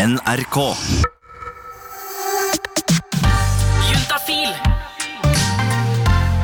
NRK. 0.00 0.56
Juntafil 3.90 4.48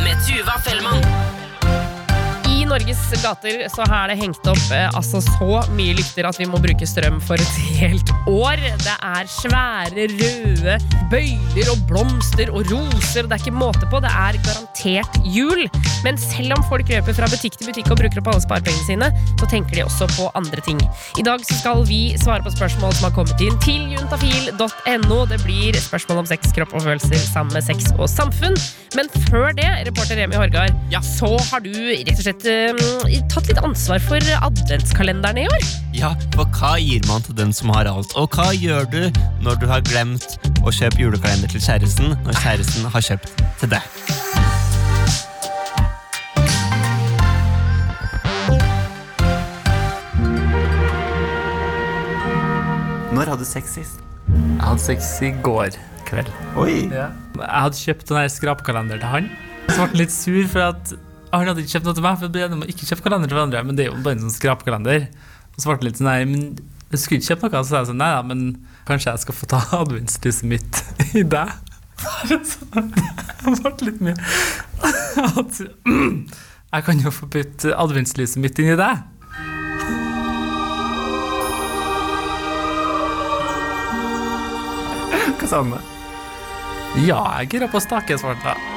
med 0.04 0.18
Tuva 0.26 0.58
Fellmann. 0.60 1.00
I 2.53 2.67
Norges 2.69 3.00
gater 3.23 3.63
så 3.73 3.87
er 3.87 4.13
det 4.13 4.19
hengt 4.21 4.50
opp 4.53 4.61
eh, 4.77 4.91
altså 4.92 5.23
så 5.25 5.63
mye 5.73 5.97
lykter 5.97 6.29
at 6.29 6.37
vi 6.37 6.50
må 6.50 6.61
bruke 6.61 6.84
strøm 6.84 7.17
for 7.25 7.41
et 7.41 7.57
helt 7.81 8.12
år. 8.29 8.61
Det 8.84 8.98
er 9.00 9.32
svære 9.38 10.04
røde 10.12 10.77
bøyler 11.09 11.73
og 11.73 11.88
blomster 11.88 12.52
og 12.52 12.68
roser, 12.68 13.25
og 13.25 13.32
det 13.32 13.38
er 13.38 13.46
ikke 13.46 13.57
måte 13.57 13.88
på. 13.88 14.04
Det 14.04 14.12
er 14.12 14.36
garantert 14.43 14.65
jul. 15.24 15.66
Men 16.04 16.18
selv 16.20 16.56
om 16.56 16.64
folk 16.68 16.88
løper 16.90 17.16
fra 17.16 17.29
butikk 17.30 17.56
til 17.58 17.70
butikk 17.70 17.90
og 17.90 18.00
bruker 18.00 18.20
opp 18.20 18.30
alle 18.32 18.45
sparepengene 18.45 18.86
sine, 18.86 19.11
så 19.40 19.48
tenker 19.50 19.79
de 19.79 19.84
også 19.86 20.08
på 20.14 20.29
andre 20.38 20.62
ting. 20.66 20.80
I 21.18 21.25
dag 21.26 21.43
så 21.46 21.58
skal 21.61 21.84
vi 21.88 22.00
svare 22.20 22.45
på 22.45 22.52
spørsmål 22.54 22.94
som 22.96 23.08
har 23.08 23.14
kommet 23.16 23.40
inn 23.43 23.57
til 23.64 23.89
juntafil.no. 23.94 25.20
Det 25.32 25.40
blir 25.44 25.79
spørsmål 25.80 26.25
om 26.25 26.29
sex, 26.30 26.52
kropp 26.57 26.75
og 26.76 26.85
følelser 26.86 27.18
sammen 27.25 27.57
med 27.57 27.66
sex 27.66 27.90
og 27.96 28.08
samfunn. 28.12 28.57
Men 28.96 29.11
før 29.29 29.50
det, 29.57 29.68
reporter 29.89 30.21
Remi 30.21 30.39
Horgard, 30.39 30.77
så 31.04 31.32
har 31.50 31.64
du 31.64 31.72
rett 31.72 32.15
og 32.15 32.24
slett 32.24 32.47
uh, 32.47 33.19
tatt 33.33 33.51
litt 33.51 33.61
ansvar 33.65 34.02
for 34.05 34.30
adventskalenderen 34.37 35.43
i 35.45 35.49
år. 35.51 35.66
Ja, 35.97 36.13
for 36.35 36.49
hva 36.59 36.77
gir 36.80 37.05
man 37.09 37.24
til 37.24 37.37
den 37.38 37.55
som 37.57 37.73
har 37.74 37.88
alt? 37.91 38.13
Og 38.21 38.37
hva 38.37 38.51
gjør 38.57 38.88
du 38.93 39.02
når 39.45 39.61
du 39.63 39.66
har 39.71 39.85
glemt 39.87 40.37
å 40.65 40.74
kjøpe 40.74 41.02
julekalender 41.02 41.52
til 41.52 41.65
kjæresten, 41.65 42.16
når 42.27 42.45
kjæresten 42.45 42.93
har 42.93 43.11
kjøpt 43.11 43.45
til 43.63 43.77
deg? 43.77 44.16
Når 53.27 53.35
hadde 53.35 53.43
du 53.43 53.51
sex 53.51 53.73
sist? 53.75 54.03
Jeg 54.30 54.62
hadde 54.62 54.83
sex 54.85 55.07
i 55.27 55.33
går 55.43 55.75
kveld. 56.07 56.29
Oi! 56.62 56.87
Jeg 56.87 57.11
hadde 57.43 57.74
kjøpt 57.80 58.07
den 58.13 58.29
skrapkalenderen 58.30 59.02
til 59.02 59.10
han. 59.10 59.27
Så 59.66 59.74
ble 59.80 59.82
han 59.82 59.99
litt 59.99 60.15
sur 60.15 60.46
for 60.52 60.63
at 60.69 60.93
han 61.32 61.49
hadde 61.51 61.65
ikke 61.65 61.73
kjøpt 61.73 61.88
noe 61.88 61.97
til 61.99 62.04
meg. 62.07 62.15
For 62.21 62.27
jeg 62.29 62.35
ble 62.37 62.45
enig 62.45 62.57
om 62.60 62.63
ikke 62.71 62.87
kjøpe 62.87 63.02
kalender 63.09 63.27
til 63.32 63.38
hverandre, 63.41 63.63
men 63.66 63.74
det 63.74 63.82
er 63.82 63.91
jo 63.91 63.99
bare 64.04 64.14
en 64.14 64.22
sånn 64.28 64.36
skrapkalender. 64.36 65.00
Og 65.50 65.58
så 65.58 65.66
ble 65.66 65.74
han 65.74 65.86
litt 65.88 65.98
sånn 65.98 66.06
nei, 66.06 66.22
men 66.30 66.41
jeg 66.92 66.98
skulle 67.02 67.19
ikke 67.19 67.30
kjøpe 67.32 67.50
noe. 67.50 67.58
Så 67.64 67.70
sa 67.72 67.80
jeg 67.80 67.91
sånn 67.91 68.02
nei 68.04 68.12
da, 68.14 68.22
men 68.30 68.41
kanskje 68.92 69.10
jeg 69.16 69.22
skal 69.24 69.34
få 69.41 69.44
ta 69.56 69.60
adventslyset 69.80 70.47
mitt 70.54 70.72
i 71.19 71.27
deg. 71.34 71.50
Sånn. 72.52 72.94
Det 72.94 73.50
ble 73.58 73.74
litt 73.91 74.00
mye. 74.06 74.14
Jeg 76.77 76.84
kan 76.84 76.98
jo 77.00 77.08
få 77.14 77.24
putte 77.32 77.72
adventslyset 77.78 78.41
mitt 78.42 78.58
inn 78.60 78.74
i 78.74 78.78
deg. 78.78 78.97
Hva 85.47 85.50
sa 85.52 85.58
han 85.62 85.69
da? 85.70 85.78
Ja, 87.06 87.20
jeg 87.39 87.44
er 87.44 87.50
gira 87.52 87.66
på 87.70 87.78
å 87.78 87.83
stake, 87.84 88.16
svarte 88.19 88.50
jeg. 88.50 88.72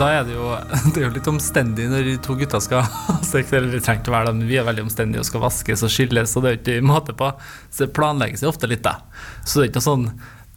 Da 0.00 0.08
er 0.16 0.24
det 0.26 0.34
jo, 0.34 0.48
det 0.90 0.96
er 0.96 1.04
jo 1.04 1.12
litt 1.14 1.28
omstendig 1.30 1.86
når 1.92 2.08
de 2.08 2.16
to 2.26 2.34
gutta 2.40 2.58
skal. 2.64 2.82
Eller 3.30 3.78
ikke 3.78 4.10
å 4.10 4.16
være 4.16 4.32
det, 4.32 4.34
men 4.40 4.48
vi 4.48 4.58
er 4.58 4.66
veldig 4.66 4.88
omstendige 4.88 5.22
og 5.22 5.28
skal 5.28 5.44
vaskes 5.44 5.84
og 5.86 5.92
skylles, 5.94 6.34
og 6.34 6.42
det 6.42 6.50
er 6.50 6.56
jo 6.56 6.62
ikke 6.64 6.88
måte 6.88 7.14
på. 7.14 7.28
Så 7.70 7.84
det 7.84 7.94
planlegges 8.00 8.42
jo 8.42 8.50
ofte 8.50 8.66
litt, 8.72 8.82
da. 8.82 8.96
Så 9.44 9.60
det 9.60 9.68
er 9.68 9.70
ikke 9.70 9.84
noe 9.84 9.86
sånn 9.86 10.08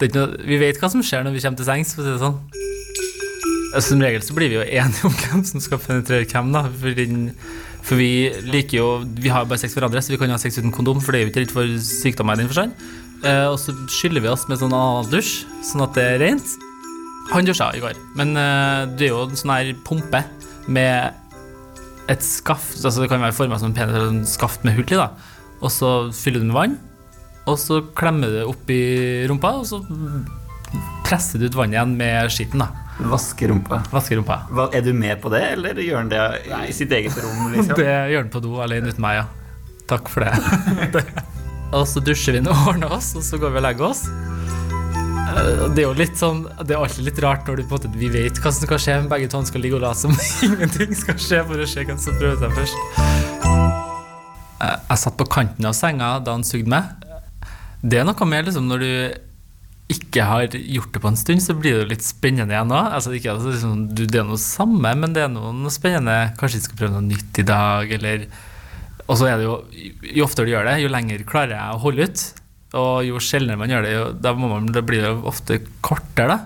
ikke 0.03 0.17
noe, 0.17 0.39
Vi 0.50 0.57
vet 0.57 0.81
hva 0.81 0.89
som 0.89 1.03
skjer 1.05 1.22
når 1.23 1.38
vi 1.38 1.44
kommer 1.45 1.61
til 1.61 1.69
sengs, 1.69 1.94
for 1.94 2.02
å 2.02 2.07
si 2.07 2.16
det 2.16 2.23
sånn. 2.23 3.83
Som 3.91 4.02
regel 4.02 4.25
så 4.25 4.33
blir 4.33 4.50
vi 4.50 4.57
jo 4.57 4.66
enige 4.66 5.05
om 5.05 5.13
hvem 5.22 5.45
som 5.45 5.61
skal 5.61 5.80
penetrere 5.85 6.25
hvem, 6.25 6.50
da. 6.57 6.66
For, 6.81 6.97
den, 6.97 7.30
for 7.83 7.99
vi 7.99 8.31
liker 8.47 8.77
jo 8.77 8.87
Vi 9.19 9.31
har 9.31 9.43
jo 9.43 9.49
bare 9.51 9.59
sex 9.59 9.73
for 9.73 9.81
hverandre, 9.81 10.01
så 10.03 10.13
vi 10.13 10.19
kan 10.21 10.31
jo 10.31 10.37
ha 10.37 10.41
sex 10.41 10.59
uten 10.59 10.73
kondom, 10.73 11.01
for 11.03 11.11
det 11.11 11.19
er 11.19 11.25
jo 11.25 11.31
ikke 11.33 11.43
redd 11.43 11.55
for 11.55 11.73
sykdommer 11.83 12.37
i 12.37 12.43
den 12.43 12.51
forstand. 12.51 12.77
Eh, 13.23 13.47
og 13.47 13.57
så 13.59 13.75
skyller 13.91 14.23
vi 14.23 14.31
oss 14.31 14.45
med 14.49 14.59
sånn 14.59 14.75
analdusj, 14.75 15.33
sånn 15.63 15.83
at 15.85 15.97
det 15.97 16.05
er 16.13 16.22
rent. 16.23 16.55
Han 17.31 17.47
dusja 17.47 17.69
i 17.75 17.81
går, 17.83 17.99
men 18.19 18.35
eh, 18.39 18.85
det 18.95 19.07
er 19.07 19.13
jo 19.13 19.25
en 19.27 19.39
sånn 19.39 19.53
her 19.55 19.72
pumpe 19.88 20.23
med 20.67 21.19
et 22.11 22.23
skaft 22.23 22.81
altså 22.83 22.99
Det 22.99 23.07
kan 23.07 23.22
være 23.23 23.35
forma 23.35 23.55
som 23.55 23.69
en 23.69 23.75
penis 23.77 23.95
eller 23.95 24.09
en 24.11 24.25
skaft 24.27 24.66
med 24.67 24.75
hull 24.75 24.89
i, 24.89 24.99
da. 24.99 25.13
Og 25.63 25.72
så 25.72 25.91
fyller 26.11 26.43
du 26.43 26.49
med 26.49 26.57
vann, 26.57 26.77
og 27.47 27.59
så 27.59 27.79
klemmer 27.95 28.31
du 28.31 28.39
det 28.39 28.47
opp 28.47 28.72
i 28.72 28.83
rumpa, 29.31 29.55
og 29.61 29.67
så 29.67 29.79
presser 31.07 31.39
du 31.39 31.47
ut 31.47 31.59
vannet 31.59 31.77
igjen 31.77 31.95
med 31.99 32.31
skitten, 32.33 32.63
da. 32.63 32.82
Vaske 32.99 33.47
rumpa. 33.49 33.81
Rumpa. 33.91 34.35
Hva, 34.53 34.67
er 34.75 34.81
du 34.85 34.91
med 34.93 35.19
på 35.21 35.29
det, 35.33 35.41
eller 35.55 35.79
gjør 35.81 35.97
han 36.03 36.09
det 36.11 36.21
i 36.69 36.73
sitt 36.75 36.91
eget 36.93 37.15
rom? 37.23 37.47
liksom? 37.53 37.75
Det 37.81 37.87
gjør 38.13 38.21
han 38.21 38.29
på 38.33 38.41
do 38.45 38.59
alene 38.61 38.93
uten 38.93 39.01
meg, 39.03 39.21
ja. 39.23 39.25
Takk 39.89 40.07
for 40.13 40.23
det. 40.23 40.33
det. 40.95 41.03
Og 41.73 41.87
så 41.89 41.99
dusjer 42.05 42.37
vi 42.37 42.43
nå, 42.45 42.53
ordner 42.69 42.93
oss, 42.93 43.15
og 43.17 43.25
så 43.25 43.39
går 43.41 43.55
vi 43.55 43.59
og 43.63 43.65
legger 43.65 43.87
oss. 43.89 44.03
Eh, 44.07 45.65
Det 45.73 45.81
er 45.81 45.87
jo 45.87 45.93
litt 45.97 46.17
sånn 46.19 46.43
Det 46.61 46.75
er 46.75 46.83
alltid 46.83 47.07
litt 47.07 47.19
rart 47.23 47.47
når 47.49 47.57
du 47.57 47.63
på 47.63 47.73
en 47.73 47.79
måte, 47.79 47.91
vi 47.97 48.09
vet 48.13 48.37
hva 48.43 48.51
som 48.53 48.67
skal 48.67 48.79
skje, 48.85 48.97
men 49.01 49.09
begge 49.11 49.29
to 49.33 49.41
skal 49.49 49.63
ligge 49.65 49.79
og 49.79 49.83
late 49.87 50.03
som 50.05 50.13
ingenting 50.47 50.93
skal 50.95 51.17
skje, 51.17 51.41
for 51.49 51.63
å 51.65 51.67
se 51.73 51.85
hvem 51.89 51.99
som 51.99 52.19
prøver 52.21 52.43
seg 52.45 52.57
først. 52.61 52.77
Eh, 54.61 54.77
Jeg 54.93 55.01
satt 55.01 55.17
på 55.19 55.27
kanten 55.33 55.65
av 55.67 55.73
senga 55.77 56.13
da 56.23 56.37
han 56.37 56.45
sugde 56.47 56.69
meg. 56.71 56.83
Det 57.83 57.99
er 57.99 58.05
noe 58.07 58.25
med 58.29 58.45
liksom 58.47 58.69
når 58.69 58.79
du 58.85 58.91
ikke 59.93 60.25
har 60.27 60.53
gjort 60.53 60.93
det 60.95 61.01
på 61.03 61.09
en 61.09 61.19
stund, 61.19 61.43
så 61.43 61.55
blir 61.57 61.79
det 61.79 61.91
litt 61.93 62.05
spennende 62.05 62.55
igjen 62.55 62.73
òg. 62.73 62.93
Altså, 62.97 63.13
ikke, 63.15 63.35
altså, 63.35 63.53
liksom, 63.53 63.85
det 63.95 64.19
er 64.19 64.27
noe 64.27 64.41
samme, 64.41 64.93
men 64.99 65.15
det 65.15 65.25
er 65.25 65.31
noe, 65.31 65.53
noe 65.55 65.73
spennende. 65.73 66.33
Kanskje 66.39 66.59
vi 66.59 66.67
skal 66.67 66.79
prøve 66.81 66.95
noe 66.95 67.07
nytt 67.07 67.41
i 67.41 67.47
dag, 67.47 67.93
eller 67.99 68.27
Og 69.03 69.17
så 69.19 69.27
er 69.27 69.35
det 69.37 69.43
jo 69.43 69.57
Jo 70.15 70.23
oftere 70.23 70.47
du 70.47 70.53
gjør 70.53 70.69
det, 70.69 70.77
jo 70.83 70.91
lenger 70.93 71.25
klarer 71.27 71.57
jeg 71.57 71.75
å 71.75 71.83
holde 71.83 72.07
ut. 72.07 72.23
Og 72.83 72.93
jo 73.05 73.19
sjeldnere 73.21 73.59
man 73.61 73.73
gjør 73.73 73.85
det, 73.85 73.91
jo, 73.93 74.05
da 74.25 74.33
må 74.37 74.49
man, 74.49 74.71
det 74.73 74.85
blir 74.87 75.03
det 75.03 75.11
jo 75.11 75.27
ofte 75.29 75.59
kortere, 75.85 76.33
da. 76.33 76.39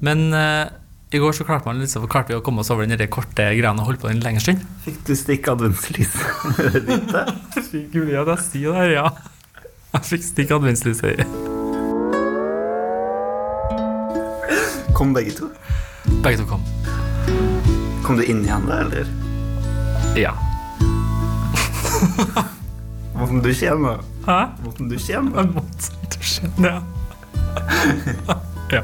Men 0.00 0.30
uh, 0.32 0.70
i 1.10 1.18
går 1.18 1.34
så 1.34 1.44
klarte, 1.44 1.66
man 1.66 1.82
liksom, 1.82 2.06
klarte 2.08 2.30
vi 2.30 2.38
å 2.38 2.44
komme 2.46 2.62
oss 2.62 2.70
over 2.70 2.86
den 2.86 3.10
korte 3.10 3.48
greia 3.58 3.74
og 3.74 3.86
holde 3.88 4.02
på 4.04 4.12
en 4.12 4.22
lengre 4.22 4.44
stund. 4.44 4.62
Fikk 4.86 5.02
du 5.08 5.14
stikk 5.18 5.50
adventslyset 5.50 6.54
ditt? 6.88 7.10
da? 7.10 7.26
Gullig 7.90 8.20
at 8.22 8.34
jeg 8.36 8.46
sier 8.46 8.70
det 8.70 8.82
her, 8.84 8.98
ja. 9.00 9.06
Jeg 9.90 10.12
fikk 10.12 10.28
stikk 10.30 10.60
adventslyset 10.60 11.49
Kom 15.00 15.14
begge 15.16 15.32
to? 15.32 15.46
Begge 16.20 16.36
to 16.42 16.44
kom. 16.44 16.60
Kom 18.04 18.18
du 18.20 18.24
inn 18.28 18.42
i 18.44 18.50
han 18.52 18.66
da, 18.68 18.82
eller? 18.84 19.06
Ja. 20.20 20.34
Måtte 23.16 23.40
du 23.40 23.48
kjenne? 23.56 23.94
Hæ? 24.26 24.36
Måtte 24.64 24.84
du 24.90 24.96
kjenne? 25.00 25.32
Jeg 25.40 25.54
måtte 25.54 25.88
dusje. 26.12 26.50
Ja. 26.60 26.74
ja. 28.76 28.82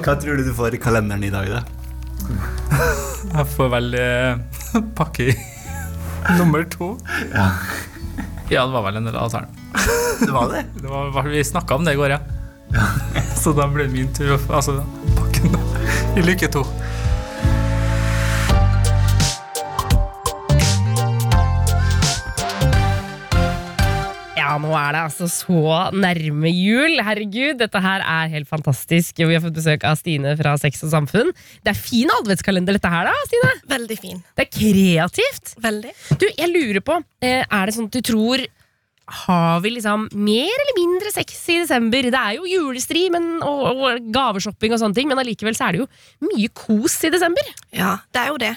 Hva 0.00 0.14
tror 0.22 0.40
du 0.40 0.44
du 0.46 0.52
får 0.56 0.76
i 0.78 0.80
kalenderen 0.80 1.26
i 1.28 1.32
dag, 1.34 1.52
da? 1.52 1.60
Jeg 3.34 3.44
får 3.58 3.68
vel 3.76 3.92
eh, 4.00 4.40
pakke 4.96 5.28
i 5.32 5.36
nummer 6.40 6.64
to. 6.72 6.94
Ja. 7.34 7.50
Ja, 8.48 8.64
det 8.64 8.72
var 8.72 8.88
vel 8.88 9.02
en 9.02 9.10
del 9.10 9.20
av 9.20 9.28
avtalen. 9.28 9.52
Det 10.24 10.32
var 10.32 10.48
det? 10.54 10.64
Det 10.80 10.88
var- 10.88 11.28
vi 11.28 11.44
snakka 11.44 11.76
om 11.76 11.84
det 11.84 11.92
i 11.92 12.00
går, 12.00 12.16
ja. 12.16 12.20
ja. 12.72 12.88
Så 13.46 13.52
da 13.54 13.68
ble 13.70 13.84
det 13.86 13.92
min 13.94 14.08
tur 14.10 14.32
å 14.34 14.36
altså, 14.58 14.80
pakke 15.14 15.46
den 15.46 16.18
i 16.18 16.22
lykke 16.26 16.48
to. 16.50 16.64
Ja, 24.34 24.56
nå 24.58 24.72
er 24.74 24.96
det 24.96 25.04
altså 25.04 25.30
så 25.30 25.62
nærme 25.94 26.50
jul. 26.50 26.98
Herregud, 27.06 27.60
dette 27.62 27.84
her 27.86 28.02
er 28.02 28.34
helt 28.34 28.50
fantastisk. 28.50 29.22
Vi 29.22 29.30
har 29.30 29.46
fått 29.46 29.54
besøk 29.62 29.86
av 29.86 30.02
Stine 30.02 30.34
fra 30.42 30.58
Sex 30.58 30.82
og 30.88 30.90
Samfunn. 30.96 31.30
Det 31.62 31.70
er 31.70 31.78
fin 31.78 32.10
adventskalender 32.18 32.80
dette 32.80 32.96
her, 32.98 33.12
da, 33.12 33.14
Stine? 33.30 33.56
Veldig 33.78 34.02
fin. 34.02 34.22
Det 34.34 34.48
er 34.48 34.54
kreativt. 34.58 35.54
Veldig. 35.62 35.94
Du, 36.18 36.26
jeg 36.32 36.50
lurer 36.50 36.82
på, 36.82 36.98
eh, 37.22 37.44
er 37.46 37.70
det 37.70 37.78
sånn 37.78 37.92
at 37.92 37.94
du 37.94 38.10
tror 38.10 38.42
har 39.06 39.60
vi 39.62 39.70
liksom 39.76 40.08
mer 40.18 40.50
eller 40.50 40.76
mindre 40.80 41.12
sex 41.14 41.38
i 41.52 41.60
desember? 41.62 42.08
Det 42.10 42.18
er 42.20 42.38
jo 42.40 42.48
julestri 42.50 43.06
men, 43.14 43.36
og, 43.46 43.64
og 43.78 44.10
gaveshopping 44.14 44.74
og 44.74 44.82
sånne 44.82 44.98
ting, 44.98 45.08
men 45.10 45.20
allikevel 45.22 45.54
så 45.58 45.68
er 45.68 45.76
det 45.76 45.84
jo 45.84 45.88
mye 46.26 46.50
kos 46.56 46.98
i 47.06 47.12
desember. 47.14 47.50
Ja, 47.76 47.96
det 48.14 48.24
er 48.24 48.32
jo 48.32 48.38
det. 48.42 48.52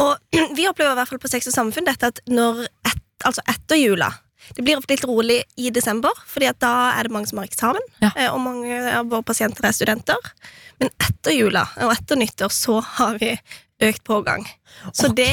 Og 0.00 0.16
vi 0.58 0.68
opplever 0.70 0.94
i 0.94 1.00
hvert 1.00 1.10
fall 1.10 1.22
på 1.22 1.30
Sex 1.32 1.50
og 1.50 1.56
Samfunn 1.56 1.88
dette 1.88 2.12
at 2.12 2.22
når 2.30 2.64
et, 2.68 3.00
altså 3.26 3.44
etter 3.50 3.80
jula 3.82 4.12
det 4.56 4.64
blir 4.64 4.80
litt 4.88 5.04
rolig 5.06 5.42
i 5.60 5.70
desember, 5.70 6.16
Fordi 6.26 6.48
at 6.48 6.58
da 6.62 6.72
er 6.96 7.06
det 7.06 7.12
mange 7.14 7.28
som 7.28 7.38
har 7.38 7.46
eksamen. 7.46 7.84
Ja. 8.02 8.08
eh, 8.16 8.30
Og 8.32 8.40
mange 8.42 8.78
av 8.96 9.10
våre 9.10 9.22
pasienter 9.22 9.68
er 9.68 9.76
studenter. 9.76 10.30
Men 10.80 10.90
etter 10.96 11.36
jula 11.36 11.66
og 11.84 11.92
etter 11.92 12.18
nyttår 12.18 12.50
så 12.50 12.80
har 12.96 13.18
vi 13.20 13.34
økt 13.80 14.02
pågang. 14.04 14.44
Så 14.92 15.08
det 15.14 15.28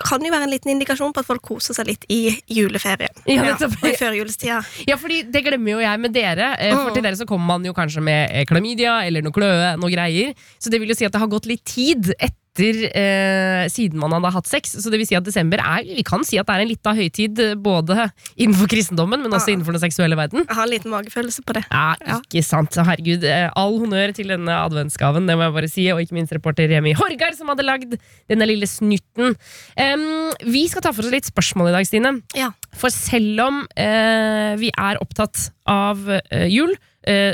kan 0.00 0.22
jo 0.24 0.30
være 0.32 0.46
en 0.46 0.50
liten 0.52 0.70
indikasjon 0.72 1.12
på 1.14 1.22
at 1.22 1.26
folk 1.28 1.42
koser 1.44 1.74
seg 1.76 1.86
litt 1.90 2.04
i 2.12 2.20
juleferien. 2.50 3.12
Ja, 3.28 3.44
ja. 3.52 3.56
og 3.58 3.86
i 3.88 3.94
førjulstida. 3.98 4.60
Ja, 4.88 4.96
fordi 4.96 5.22
Det 5.32 5.44
glemmer 5.44 5.76
jo 5.76 5.80
jeg 5.80 6.00
med 6.00 6.12
dere. 6.14 6.52
eh, 6.58 6.72
For 6.74 6.90
Mm. 6.90 6.94
til 6.94 7.02
dere 7.02 7.16
så 7.16 7.26
kommer 7.26 7.46
man 7.46 7.64
jo 7.64 7.72
kanskje 7.72 8.02
med 8.02 8.30
eh, 8.32 8.44
klamydia 8.44 9.04
eller 9.06 9.22
noe 9.22 9.32
kløe, 9.32 9.76
noe 9.78 9.90
greier. 9.90 10.34
Så 10.58 10.70
det 10.70 10.80
vil 10.80 10.88
jo 10.88 10.94
si 10.94 11.04
at 11.04 11.12
det 11.12 11.20
har 11.20 11.28
gått 11.28 11.46
litt 11.46 11.64
tid 11.64 12.12
etter 12.18 12.36
etter 12.52 12.84
eh, 12.92 13.64
siden 13.72 13.98
man 14.00 14.12
hadde 14.12 14.30
hatt 14.34 14.48
sex. 14.50 14.74
Så 14.76 14.90
det 14.92 14.98
vil 15.00 15.08
si 15.08 15.16
at 15.16 15.24
desember 15.24 15.60
er 15.62 15.84
Vi 15.88 16.02
kan 16.04 16.24
si 16.24 16.38
at 16.38 16.46
det 16.46 16.54
er 16.56 16.64
en 16.64 16.68
lita 16.68 16.92
høytid 16.94 17.38
eh, 17.40 17.54
både 17.56 18.10
innenfor 18.36 18.68
kristendommen, 18.68 19.22
men 19.22 19.32
også 19.32 19.48
Ja. 19.48 19.56
innenfor 19.56 19.72
den 19.72 19.80
seksuelle 19.80 20.16
verden. 20.16 20.44
Jeg 20.46 20.54
har 20.56 20.64
en 20.66 20.70
liten 20.72 20.90
magefølelse 20.92 21.42
på 21.46 21.54
det. 21.56 21.64
Ja, 21.70 21.94
Ja. 22.06 22.18
ikke 22.20 22.44
sant. 22.44 22.74
Herregud, 22.74 23.24
eh, 23.24 23.48
all 23.56 23.78
honnør 23.80 24.12
til 24.14 24.28
denne 24.28 24.52
adventsgaven, 24.52 25.26
det 25.26 25.36
må 25.36 25.48
jeg 25.48 25.52
bare 25.56 25.68
si. 25.68 25.90
Og 25.92 26.00
ikke 26.00 26.12
minst 26.18 26.32
reporter 26.32 26.68
Remi 26.68 26.92
Horgard, 26.92 27.36
som 27.36 27.48
hadde 27.48 27.64
lagd 27.64 27.96
denne 28.28 28.46
lille 28.46 28.66
snutten. 28.68 29.34
Um, 29.78 30.32
vi 30.44 30.66
skal 30.68 30.82
ta 30.82 30.92
for 30.92 31.02
oss 31.04 31.10
litt 31.12 31.24
spørsmål 31.24 31.68
i 31.70 31.76
dag, 31.78 31.86
Stine. 31.86 32.22
Ja. 32.36 32.50
For 32.74 32.88
selv 32.90 33.40
om 33.40 33.62
uh, 33.64 34.56
vi 34.60 34.70
er 34.76 35.00
opptatt 35.00 35.50
av 35.66 35.98
uh, 36.08 36.20
jul, 36.48 36.74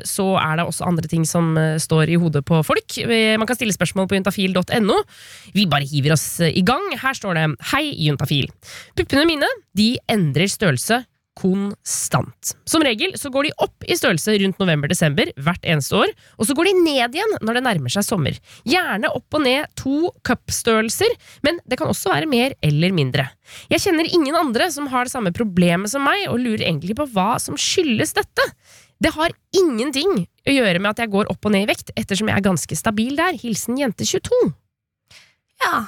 så 0.07 0.31
er 0.41 0.57
det 0.59 0.67
også 0.69 0.87
andre 0.89 1.11
ting 1.11 1.27
som 1.29 1.53
eh, 1.61 1.77
står 1.83 2.13
i 2.15 2.19
hodet 2.21 2.45
på 2.49 2.63
folk. 2.67 2.99
Eh, 3.05 3.37
Man 3.39 3.49
kan 3.49 3.59
stille 3.59 3.75
spørsmål 3.77 4.09
på 4.09 4.19
juntafil.no. 4.19 5.03
Vi 5.57 5.67
bare 5.69 5.89
hiver 5.89 6.17
oss 6.17 6.41
eh, 6.41 6.55
i 6.57 6.65
gang. 6.67 6.89
Her 7.03 7.19
står 7.19 7.39
det 7.39 7.47
Hei, 7.75 7.85
juntafil. 8.07 8.49
Puppene 8.97 9.27
mine 9.29 9.49
de 9.77 9.95
endrer 10.11 10.51
størrelse 10.51 11.03
konstant. 11.39 12.55
Som 12.67 12.83
regel 12.83 13.13
så 13.19 13.31
går 13.31 13.49
de 13.49 13.53
opp 13.63 13.87
i 13.87 13.97
størrelse 13.99 14.35
rundt 14.43 14.59
november-desember 14.59 15.31
hvert 15.45 15.69
eneste 15.71 15.95
år, 16.01 16.11
og 16.35 16.49
så 16.49 16.57
går 16.59 16.71
de 16.71 16.73
ned 16.81 17.15
igjen 17.15 17.37
når 17.39 17.59
det 17.59 17.65
nærmer 17.69 17.95
seg 17.95 18.07
sommer. 18.07 18.39
Gjerne 18.69 19.13
opp 19.15 19.39
og 19.39 19.45
ned 19.45 19.69
to 19.79 20.11
cupstørrelser, 20.27 21.15
men 21.47 21.61
det 21.69 21.79
kan 21.81 21.91
også 21.93 22.11
være 22.11 22.31
mer 22.31 22.57
eller 22.65 22.95
mindre. 22.97 23.29
Jeg 23.71 23.85
kjenner 23.87 24.11
ingen 24.11 24.35
andre 24.39 24.67
som 24.75 24.91
har 24.93 25.07
det 25.07 25.15
samme 25.15 25.33
problemet 25.37 25.93
som 25.93 26.05
meg, 26.07 26.27
og 26.27 26.43
lurer 26.43 26.67
egentlig 26.67 26.99
på 26.99 27.07
hva 27.15 27.37
som 27.43 27.59
skyldes 27.59 28.17
dette. 28.19 28.51
Det 28.99 29.13
har 29.15 29.35
ingenting 29.55 30.25
å 30.27 30.55
gjøre 30.55 30.81
med 30.83 30.91
at 30.91 31.05
jeg 31.05 31.13
går 31.13 31.31
opp 31.31 31.47
og 31.47 31.55
ned 31.55 31.67
i 31.67 31.71
vekt, 31.71 31.93
ettersom 31.99 32.31
jeg 32.31 32.41
er 32.41 32.47
ganske 32.49 32.79
stabil 32.79 33.15
der. 33.19 33.37
Hilsen 33.39 33.79
jente 33.79 34.07
22. 34.09 34.41
Ja. 35.63 35.85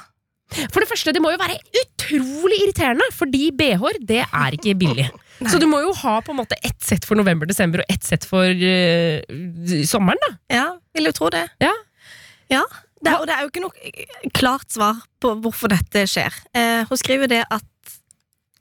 For 0.71 0.83
det 0.83 0.89
første, 0.89 1.13
det 1.15 1.21
må 1.23 1.31
jo 1.31 1.39
være 1.39 1.57
utrolig 1.81 2.59
irriterende, 2.65 3.07
fordi 3.15 3.49
BH-er, 3.55 3.99
det 4.07 4.23
er 4.25 4.57
ikke 4.57 4.75
billig. 4.79 5.07
Så 5.49 5.57
du 5.61 5.65
må 5.69 5.79
jo 5.81 5.93
ha 6.03 6.17
på 6.21 6.33
en 6.33 6.41
måte 6.41 6.57
ett 6.61 6.83
sett 6.85 7.07
for 7.07 7.17
november, 7.17 7.49
desember 7.49 7.81
og 7.81 7.93
ett 7.93 8.05
sett 8.05 8.27
for 8.27 8.45
uh, 8.45 9.85
sommeren, 9.89 10.21
da. 10.21 10.31
Ja, 10.53 10.67
vil 10.95 11.09
jo 11.09 11.15
tro 11.17 11.31
det. 11.33 11.45
Ja. 11.63 11.71
Ja, 12.51 12.65
det, 13.01 13.15
og 13.15 13.25
det 13.29 13.35
er 13.35 13.45
jo 13.45 13.49
ikke 13.49 13.63
noe 13.63 14.31
klart 14.35 14.69
svar 14.73 14.99
på 15.23 15.33
hvorfor 15.41 15.71
dette 15.71 16.03
skjer. 16.09 16.35
Eh, 16.53 16.83
hun 16.89 16.99
skriver 16.99 17.31
det 17.31 17.41
at 17.47 17.95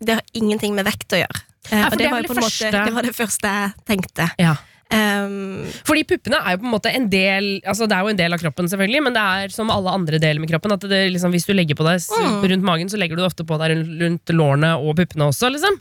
det 0.01 0.17
har 0.21 0.37
ingenting 0.39 0.77
med 0.77 0.87
vekt 0.87 1.13
å 1.13 1.21
gjøre. 1.21 1.43
Eh, 1.69 1.79
Ja, 1.79 1.91
for 1.91 1.97
det 1.97 2.05
det, 2.07 2.11
var 2.11 2.23
det 2.23 2.31
første- 2.31 2.71
måte, 2.71 2.85
det 2.87 2.95
var 2.95 3.03
det 3.03 3.15
første 3.17 3.49
jeg 3.53 3.73
tenkte. 3.87 4.31
Ja. 4.41 4.57
Um, 4.93 5.67
Fordi 5.87 6.03
puppene 6.03 6.39
er 6.43 6.57
jo 6.57 6.63
på 6.65 6.67
en 6.67 6.73
måte 6.73 6.91
en 6.93 7.05
del 7.13 7.61
Altså 7.63 7.87
det 7.87 7.95
er 7.95 8.01
jo 8.03 8.09
en 8.11 8.17
del 8.19 8.35
av 8.35 8.41
kroppen, 8.43 8.67
selvfølgelig, 8.67 9.03
men 9.07 9.15
det 9.15 9.23
er 9.23 9.53
som 9.55 9.71
alle 9.71 9.93
andre 9.95 10.19
deler 10.19 10.41
med 10.43 10.51
kroppen. 10.51 10.73
At 10.75 10.81
det 10.81 11.13
liksom, 11.13 11.31
Hvis 11.31 11.47
du 11.47 11.53
legger 11.55 11.77
på 11.79 11.85
deg 11.87 12.01
Mm. 12.01 12.43
rundt 12.51 12.65
magen, 12.65 12.89
så 12.91 12.99
legger 12.99 13.15
du 13.17 13.23
ofte 13.23 13.45
på 13.47 13.57
deg 13.59 13.77
rundt- 14.01 14.27
lårene 14.35 14.75
og 14.83 14.97
puppene 14.97 15.29
også. 15.31 15.51
liksom 15.53 15.79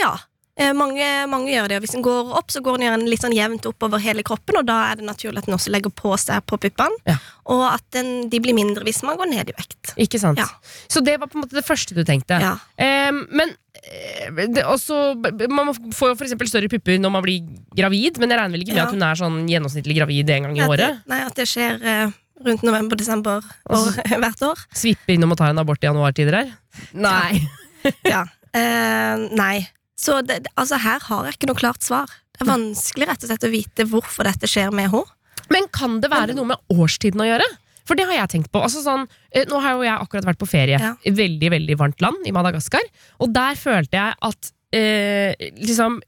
ja. 0.00 0.16
Eh, 0.58 0.72
mange, 0.72 1.04
mange 1.28 1.48
gjør 1.52 1.68
det, 1.68 1.76
og 1.76 1.82
hvis 1.82 1.92
den 1.92 2.02
går 2.02 2.32
opp, 2.32 2.48
så 2.48 2.62
går 2.62 2.78
den 2.78 2.86
gjerne 2.88 3.08
litt 3.10 3.20
sånn 3.20 3.34
jevnt 3.36 3.66
oppover 3.68 4.00
hele 4.00 4.22
kroppen, 4.22 4.56
og 4.56 4.64
da 4.64 4.90
er 4.92 4.96
det 4.96 5.04
naturlig 5.04 5.36
at 5.38 5.44
den 5.44 5.54
også 5.54 5.68
legger 5.70 5.90
på 5.92 6.16
seg 6.18 6.46
på 6.46 6.56
puppene, 6.58 6.96
Ja. 7.06 7.18
og 7.44 7.74
at 7.74 7.82
den, 7.92 8.30
de 8.30 8.38
blir 8.40 8.54
mindre 8.54 8.82
hvis 8.82 9.02
man 9.02 9.18
går 9.18 9.28
ned 9.28 9.50
i 9.50 9.52
vekt. 9.52 9.92
Ikke 9.98 10.18
sant? 10.18 10.38
Ja. 10.38 10.46
Så 10.88 11.04
det 11.04 11.20
var 11.20 11.26
på 11.28 11.36
en 11.36 11.42
måte 11.44 11.52
det 11.60 11.64
første 11.66 11.94
du 11.94 12.02
tenkte. 12.04 12.40
Ja. 12.40 12.56
Um, 13.10 13.26
men 13.30 13.52
også, 14.66 14.96
man 15.52 15.72
får 15.94 16.12
jo 16.12 16.16
eksempel 16.26 16.48
større 16.50 16.68
pupper 16.72 16.98
når 17.00 17.12
man 17.14 17.22
blir 17.24 17.42
gravid, 17.76 18.18
men 18.18 18.30
jeg 18.32 18.38
regner 18.40 18.56
vel 18.56 18.64
ikke 18.66 18.74
med 18.74 18.82
Ja. 18.82 18.86
at 18.88 18.94
hun 18.96 19.02
er 19.06 19.14
sånn 19.20 19.38
gjennomsnittlig 19.50 19.96
gravid 19.98 20.30
en 20.30 20.42
gang 20.48 20.56
i 20.58 20.64
året? 20.66 21.02
nei, 21.06 21.20
at 21.24 21.34
det 21.38 21.46
skjer 21.48 21.78
eh, 21.82 22.10
rundt 22.44 22.62
november-desember 22.66 23.40
hvert 24.22 24.42
år. 24.42 24.58
Svippe 24.74 25.14
innom 25.14 25.32
og 25.32 25.38
ta 25.38 25.48
en 25.50 25.58
abort 25.62 25.82
i 25.82 25.86
januartider 25.88 26.40
her? 26.42 26.52
Nei. 26.92 27.40
Ja. 28.02 28.24
Eh, 28.52 29.28
nei. 29.38 29.68
Så 29.96 30.18
det- 30.26 30.48
altså, 30.56 30.76
her 30.82 30.98
har 31.06 31.24
jeg 31.28 31.36
ikke 31.36 31.46
noe 31.52 31.60
klart 31.60 31.82
svar. 31.86 32.06
Det 32.34 32.42
er 32.42 32.50
vanskelig 32.50 33.06
rett 33.06 33.22
og 33.22 33.30
slett 33.30 33.44
å 33.46 33.50
vite 33.52 33.84
hvorfor 33.86 34.24
dette 34.26 34.48
skjer 34.50 34.72
med 34.74 34.90
henne. 34.90 35.06
Men 35.54 35.68
kan 35.70 36.00
det 36.02 36.10
være 36.10 36.34
noe 36.34 36.48
med 36.50 36.58
årstiden 36.74 37.22
å 37.22 37.28
gjøre? 37.28 37.46
For 37.86 37.94
det 37.98 38.06
har 38.08 38.16
jeg 38.20 38.32
tenkt 38.34 38.50
på. 38.52 38.62
Altså 38.66 38.82
sånn, 38.82 39.06
eh, 39.32 39.44
nå 39.48 39.60
har 39.62 39.76
jo 39.78 39.86
jeg 39.86 39.94
akkurat 40.02 40.26
vært 40.26 40.40
på 40.42 40.48
ferie 40.50 40.78
Ja. 40.82 40.94
i 41.06 41.10
veldig 41.14 41.50
veldig 41.54 41.76
varmt 41.78 42.00
land, 42.02 42.26
i 42.26 42.32
Madagaskar. 42.34 42.82
Og 43.20 43.32
der 43.32 43.54
følte 43.54 43.94
jeg 44.00 44.14
at 44.20 44.52
eh, 44.74 45.34
liksom 45.62 46.00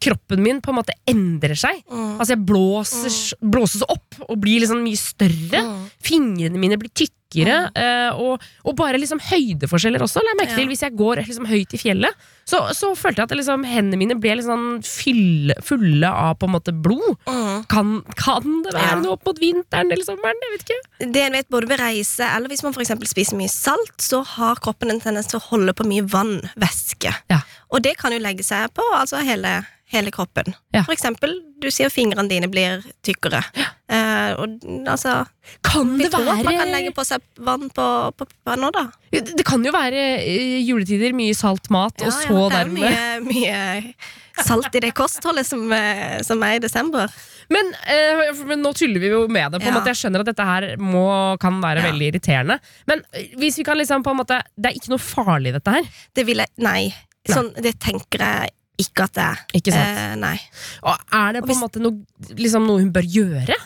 kroppen 0.00 0.40
min 0.42 0.62
på 0.64 0.72
en 0.72 0.78
måte 0.80 0.94
endrer 1.10 1.56
seg. 1.58 1.82
Mm. 1.90 2.14
Altså 2.18 2.32
jeg 2.36 2.44
blåses, 2.48 3.18
blåses 3.42 3.84
opp 3.88 4.22
og 4.28 4.38
blir 4.40 4.62
liksom 4.64 4.80
mye 4.84 4.96
større. 5.00 5.60
Mm. 5.60 5.84
Fingrene 6.04 6.58
mine 6.62 6.78
blir 6.80 6.92
tykkere. 6.94 7.12
eh, 7.34 8.14
og, 8.14 8.38
og 8.62 8.76
bare 8.78 8.94
liksom 9.00 9.18
høydeforskjeller 9.18 10.04
også. 10.04 10.22
La 10.22 10.36
jeg 10.38 10.52
til 10.54 10.64
Ja. 10.64 10.68
Hvis 10.70 10.82
jeg 10.86 10.94
går 10.96 11.16
liksom 11.26 11.48
høyt 11.50 11.74
i 11.74 11.80
fjellet, 11.80 12.14
så, 12.46 12.60
så 12.76 12.92
følte 12.94 13.22
jeg 13.24 13.26
at 13.30 13.36
liksom, 13.40 13.64
hendene 13.66 13.98
mine 13.98 14.14
ble 14.20 14.36
litt 14.38 14.46
sånn 14.46 14.78
fylle, 14.86 15.56
fulle 15.64 16.06
av 16.06 16.36
på 16.38 16.46
en 16.46 16.54
måte 16.54 16.70
blod. 16.72 17.16
Mm. 17.26 17.64
Kan, 17.66 17.90
kan 18.20 18.62
det 18.62 18.72
være 18.76 18.92
Ja. 18.94 19.00
noe 19.02 19.16
opp 19.16 19.26
mot 19.26 19.40
vinteren 19.42 19.90
eller 19.90 20.06
sommeren? 20.06 20.38
Jeg 20.46 20.54
vet 20.54 20.64
ikke. 20.68 21.10
Det 21.16 21.24
en 21.26 21.32
vet 21.40 21.50
både 21.50 21.68
ved 21.72 21.82
reise 21.82 22.22
eller 22.36 22.48
hvis 22.52 22.62
man 22.62 22.72
for 22.76 22.86
spiser 22.86 23.36
mye 23.36 23.50
salt, 23.50 23.96
så 23.98 24.22
har 24.36 24.62
kroppen 24.62 24.94
en 24.94 25.00
tendens 25.02 25.26
til 25.26 25.40
å 25.40 25.46
holde 25.50 25.74
på 25.74 25.88
mye 25.90 26.06
vann, 26.06 26.38
væske. 26.54 27.10
Ja. 27.32 27.40
Og 27.74 27.82
det 27.82 27.96
kan 27.98 28.14
jo 28.14 28.22
legge 28.22 28.46
seg 28.46 28.70
på 28.76 28.84
altså 28.94 29.18
hele, 29.26 29.64
hele 29.94 30.12
kroppen. 30.14 30.52
Ja. 30.74 30.82
For 30.86 30.92
eksempel, 30.94 31.36
du 31.62 31.68
sier 31.72 31.92
fingrene 31.92 32.28
dine 32.30 32.48
blir 32.52 32.82
tykkere. 33.06 33.40
Eh, 33.88 34.32
og 34.40 34.58
altså 34.90 35.26
Kan 35.64 35.94
det 36.00 36.08
at 36.14 36.24
man 36.24 36.42
kan 36.46 36.70
legge 36.72 36.92
på 36.96 37.04
seg 37.06 37.22
vann 37.44 37.68
på, 37.74 37.86
på 38.16 38.56
nå 38.60 38.70
da. 38.74 38.86
Det 39.12 39.44
kan 39.46 39.64
jo 39.64 39.72
være 39.74 40.02
eh, 40.24 40.58
juletider, 40.64 41.14
mye 41.16 41.34
salt 41.36 41.70
mat, 41.74 42.02
og 42.04 42.12
så 42.12 42.28
det 42.48 42.60
er 42.60 42.64
dermed 42.64 42.82
mye, 42.82 43.20
mye 43.28 44.42
salt 44.44 44.74
i 44.74 44.80
det 44.82 44.90
kostholdet 44.98 45.46
som, 45.46 45.62
eh, 45.72 46.18
som 46.26 46.42
er 46.42 46.56
i 46.56 46.62
desember. 46.64 47.12
Men, 47.52 47.70
eh, 47.86 48.32
men 48.48 48.62
nå 48.64 48.72
tuller 48.74 49.02
vi 49.02 49.12
jo 49.12 49.24
med 49.28 49.52
det. 49.52 49.60
på 49.60 49.68
en 49.68 49.76
måte 49.76 49.92
Jeg 49.92 50.00
skjønner 50.00 50.24
at 50.24 50.30
dette 50.32 50.46
her 50.48 50.68
må, 50.80 51.04
kan 51.38 51.60
være 51.62 51.82
Ja. 51.84 51.90
veldig 51.92 52.08
irriterende. 52.12 52.58
Men 52.88 53.04
eh, 53.12 53.28
hvis 53.36 53.58
vi 53.60 53.64
kan 53.68 53.76
liksom 53.78 54.02
på 54.02 54.10
en 54.14 54.22
måte 54.22 54.40
det 54.56 54.70
er 54.72 54.78
ikke 54.80 54.94
noe 54.96 55.02
farlig, 55.02 55.52
dette 55.52 55.70
her. 55.76 55.84
Det 56.14 56.24
vil 56.26 56.40
jeg 56.40 56.48
Nei. 56.64 56.94
Sånn, 57.28 57.52
det 57.56 57.78
tenker 57.80 58.20
jeg 58.20 58.50
ikke 58.80 59.06
at 59.06 59.14
det 59.14 59.24
er. 59.24 59.44
Ikke 59.60 59.74
sant? 59.74 60.00
Eh, 60.00 60.16
nei. 60.18 60.36
Og 60.82 61.14
er 61.14 61.36
det 61.36 61.44
på 61.46 61.54
en 61.54 61.62
måte 61.62 61.82
noe, 61.82 62.02
liksom 62.34 62.66
noe 62.66 62.82
hun 62.82 62.92
bør 62.94 63.06
gjøre? 63.06 63.58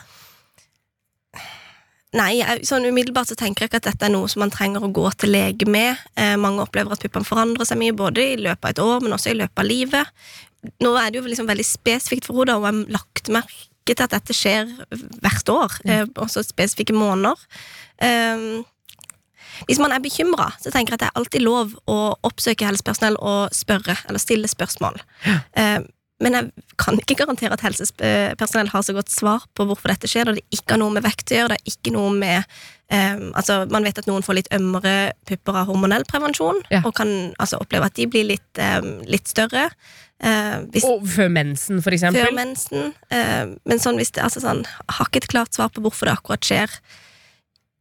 Nei, 2.17 2.39
jeg, 2.39 2.63
sånn 2.65 2.87
umiddelbart 2.89 3.29
så 3.29 3.37
tenker 3.37 3.63
jeg 3.63 3.69
ikke 3.69 3.81
at 3.83 3.89
dette 3.91 4.07
er 4.07 4.13
noe 4.15 4.29
som 4.31 4.41
man 4.41 4.53
trenger 4.53 4.85
å 4.85 4.89
gå 4.93 5.05
til 5.21 5.29
lege 5.35 5.67
med. 5.69 5.99
Eh, 6.17 6.33
mange 6.41 6.63
opplever 6.63 6.95
at 6.95 7.03
puppene 7.03 7.27
forandrer 7.27 7.69
seg 7.69 7.77
mye, 7.81 7.93
både 7.93 8.23
i 8.31 8.39
løpet 8.39 8.65
av 8.65 8.71
et 8.71 8.81
år, 8.81 9.03
men 9.05 9.13
også 9.13 9.33
i 9.33 9.37
løpet 9.37 9.61
av 9.61 9.67
livet. 9.69 10.15
Nå 10.81 10.95
er 10.97 11.11
det 11.11 11.19
jo 11.19 11.27
liksom 11.29 11.49
veldig 11.49 11.67
spesifikt 11.67 12.25
for 12.25 12.41
henne, 12.41 12.57
og 12.57 12.65
jeg 12.65 12.79
har 12.79 12.95
lagt 12.97 13.29
merke 13.35 13.93
til 13.93 14.05
at 14.07 14.15
dette 14.15 14.35
skjer 14.35 14.73
hvert 15.21 15.53
år, 15.53 15.77
eh, 15.85 16.03
også 16.25 16.43
spesifikke 16.47 16.97
måneder. 16.97 17.37
Eh, 18.01 18.65
hvis 19.67 19.79
man 19.79 19.91
er 19.91 19.99
bekymra, 19.99 20.51
så 20.61 20.71
tenker 20.71 20.93
jeg 20.95 20.99
at 20.99 21.05
det 21.05 21.11
er 21.11 21.19
alltid 21.19 21.41
lov 21.45 21.75
å 21.89 21.99
oppsøke 22.23 22.65
helsepersonell 22.67 23.17
og 23.19 23.49
spørre, 23.55 23.97
eller 24.07 24.19
stille 24.19 24.47
spørsmål. 24.47 24.99
Eh, 25.53 25.79
men 26.21 26.33
jeg 26.35 26.49
kan 26.75 26.97
ikke 26.99 27.15
garantere 27.21 27.53
at 27.55 27.61
helsepersonell 27.63 28.67
har 28.73 28.81
så 28.83 28.91
godt 28.93 29.09
svar 29.13 29.45
på 29.55 29.63
hvorfor 29.69 29.87
dette 29.93 30.07
skjer, 30.11 30.27
og 30.27 30.35
det 30.35 30.43
ikke 30.51 30.75
har 30.75 30.81
noe 30.81 30.91
med 30.97 31.05
vekt 31.05 31.31
å 31.31 31.37
gjøre. 31.37 31.55
Det 31.55 31.61
er 31.61 31.71
ikke 31.71 31.93
noe 31.95 32.11
med 32.11 32.43
eh, 32.91 33.21
altså 33.39 33.61
Man 33.71 33.83
vet 33.87 34.01
at 34.01 34.09
noen 34.09 34.25
får 34.25 34.35
litt 34.41 34.51
ømmere 34.51 35.13
pupper 35.29 35.61
av 35.61 35.67
hormonell 35.71 36.03
prevensjon, 36.09 36.59
Ja. 36.73 36.81
og 36.83 36.93
kan 36.99 37.33
altså 37.39 37.61
oppleve 37.63 37.85
at 37.87 37.95
de 37.95 38.07
blir 38.11 38.27
litt, 38.33 38.59
eh, 38.59 38.81
litt 39.07 39.27
større. 39.31 39.69
Eh, 40.19 40.57
hvis, 40.73 40.83
Og 40.83 41.05
før 41.07 41.29
mensen, 41.31 41.79
for 41.81 41.91
eksempel? 41.95 42.25
før 42.25 42.35
mensen. 42.35 42.93
Eh, 43.15 43.55
men 43.65 43.79
sånn 43.79 43.95
hvis 43.95 44.11
det 44.11 44.21
altså 44.25 44.41
sånn, 44.43 44.65
har 44.89 45.05
ikke 45.07 45.23
et 45.23 45.29
klart 45.31 45.53
svar 45.55 45.69
på 45.71 45.79
hvorfor 45.85 46.09
det 46.11 46.17
akkurat 46.17 46.41
skjer 46.43 46.67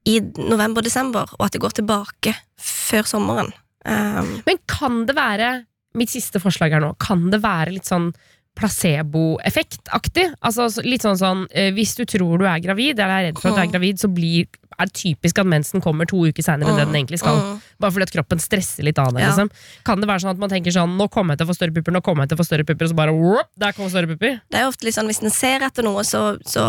i 0.09 0.19
november-desember, 0.23 1.35
og 1.37 1.47
at 1.47 1.55
det 1.55 1.63
går 1.63 1.79
tilbake 1.81 2.35
før 2.61 3.09
sommeren. 3.09 3.53
Um, 3.85 4.39
Men 4.47 4.59
kan 4.69 5.05
det 5.07 5.15
være 5.17 5.51
Mitt 5.97 6.11
siste 6.11 6.41
forslag 6.43 6.75
her 6.75 6.83
nå 6.83 6.89
Kan 7.01 7.29
det 7.31 7.39
være 7.41 7.71
litt 7.73 7.87
sånn 7.89 8.11
placeboeffektaktig? 8.59 10.29
Altså 10.43 10.69
så- 10.71 10.85
litt 10.85 11.03
sånn 11.03 11.19
sånn 11.19 11.47
eh, 11.51 11.71
Hvis 11.73 11.95
du 11.97 12.05
tror 12.05 12.39
du 12.39 12.45
er 12.47 12.59
gravid, 12.61 12.99
eller 12.99 13.15
er 13.19 13.27
redd 13.33 13.39
for 13.41 13.51
at 13.51 13.57
du 13.57 13.63
er 13.63 13.73
gravid, 13.73 13.99
så 13.99 14.09
blir, 14.13 14.47
er 14.79 14.87
det 14.87 14.95
typisk 14.95 15.39
at 15.39 15.47
mensen 15.47 15.81
kommer 15.83 16.07
to 16.07 16.17
uker 16.27 16.43
seinere 16.43 16.69
enn 16.71 16.77
det 16.79 16.87
den 16.87 16.99
egentlig 17.05 17.19
skal. 17.21 17.61
Bare 17.81 17.91
fordi 17.95 18.03
at 18.09 18.13
kroppen 18.15 18.39
stresser 18.43 18.83
litt 18.85 18.99
av 18.99 19.13
det. 19.15 19.23
Ja. 19.23 19.31
Liksom. 19.31 19.51
Kan 19.85 20.01
det 20.01 20.09
være 20.09 20.21
sånn 20.23 20.31
at 20.35 20.39
man 20.39 20.51
tenker 20.51 20.71
sånn 20.75 20.97
Nå 20.99 21.09
kommer 21.11 21.35
jeg 21.35 21.39
til 21.39 21.47
å 21.49 21.51
få 21.53 21.57
større 21.59 21.75
pupper, 21.75 21.93
nå 21.93 22.03
kommer 22.03 22.23
jeg 22.23 22.31
til 22.31 22.37
å 22.39 22.43
få 22.43 22.47
større 22.47 22.65
pupper, 22.67 22.85
og 22.85 22.91
så 22.91 22.97
bare 22.99 23.15
whoop, 23.15 23.49
der 23.59 23.73
kommer 23.73 23.91
større 23.91 24.07
pupper? 24.11 24.41
Det 24.51 24.61
er 24.61 24.67
ofte 24.69 24.85
litt 24.85 24.95
sånn 24.95 25.07
hvis 25.11 25.23
en 25.23 25.31
ser 25.31 25.61
etter 25.67 25.83
noe, 25.87 26.03
så, 26.05 26.39
så 26.47 26.69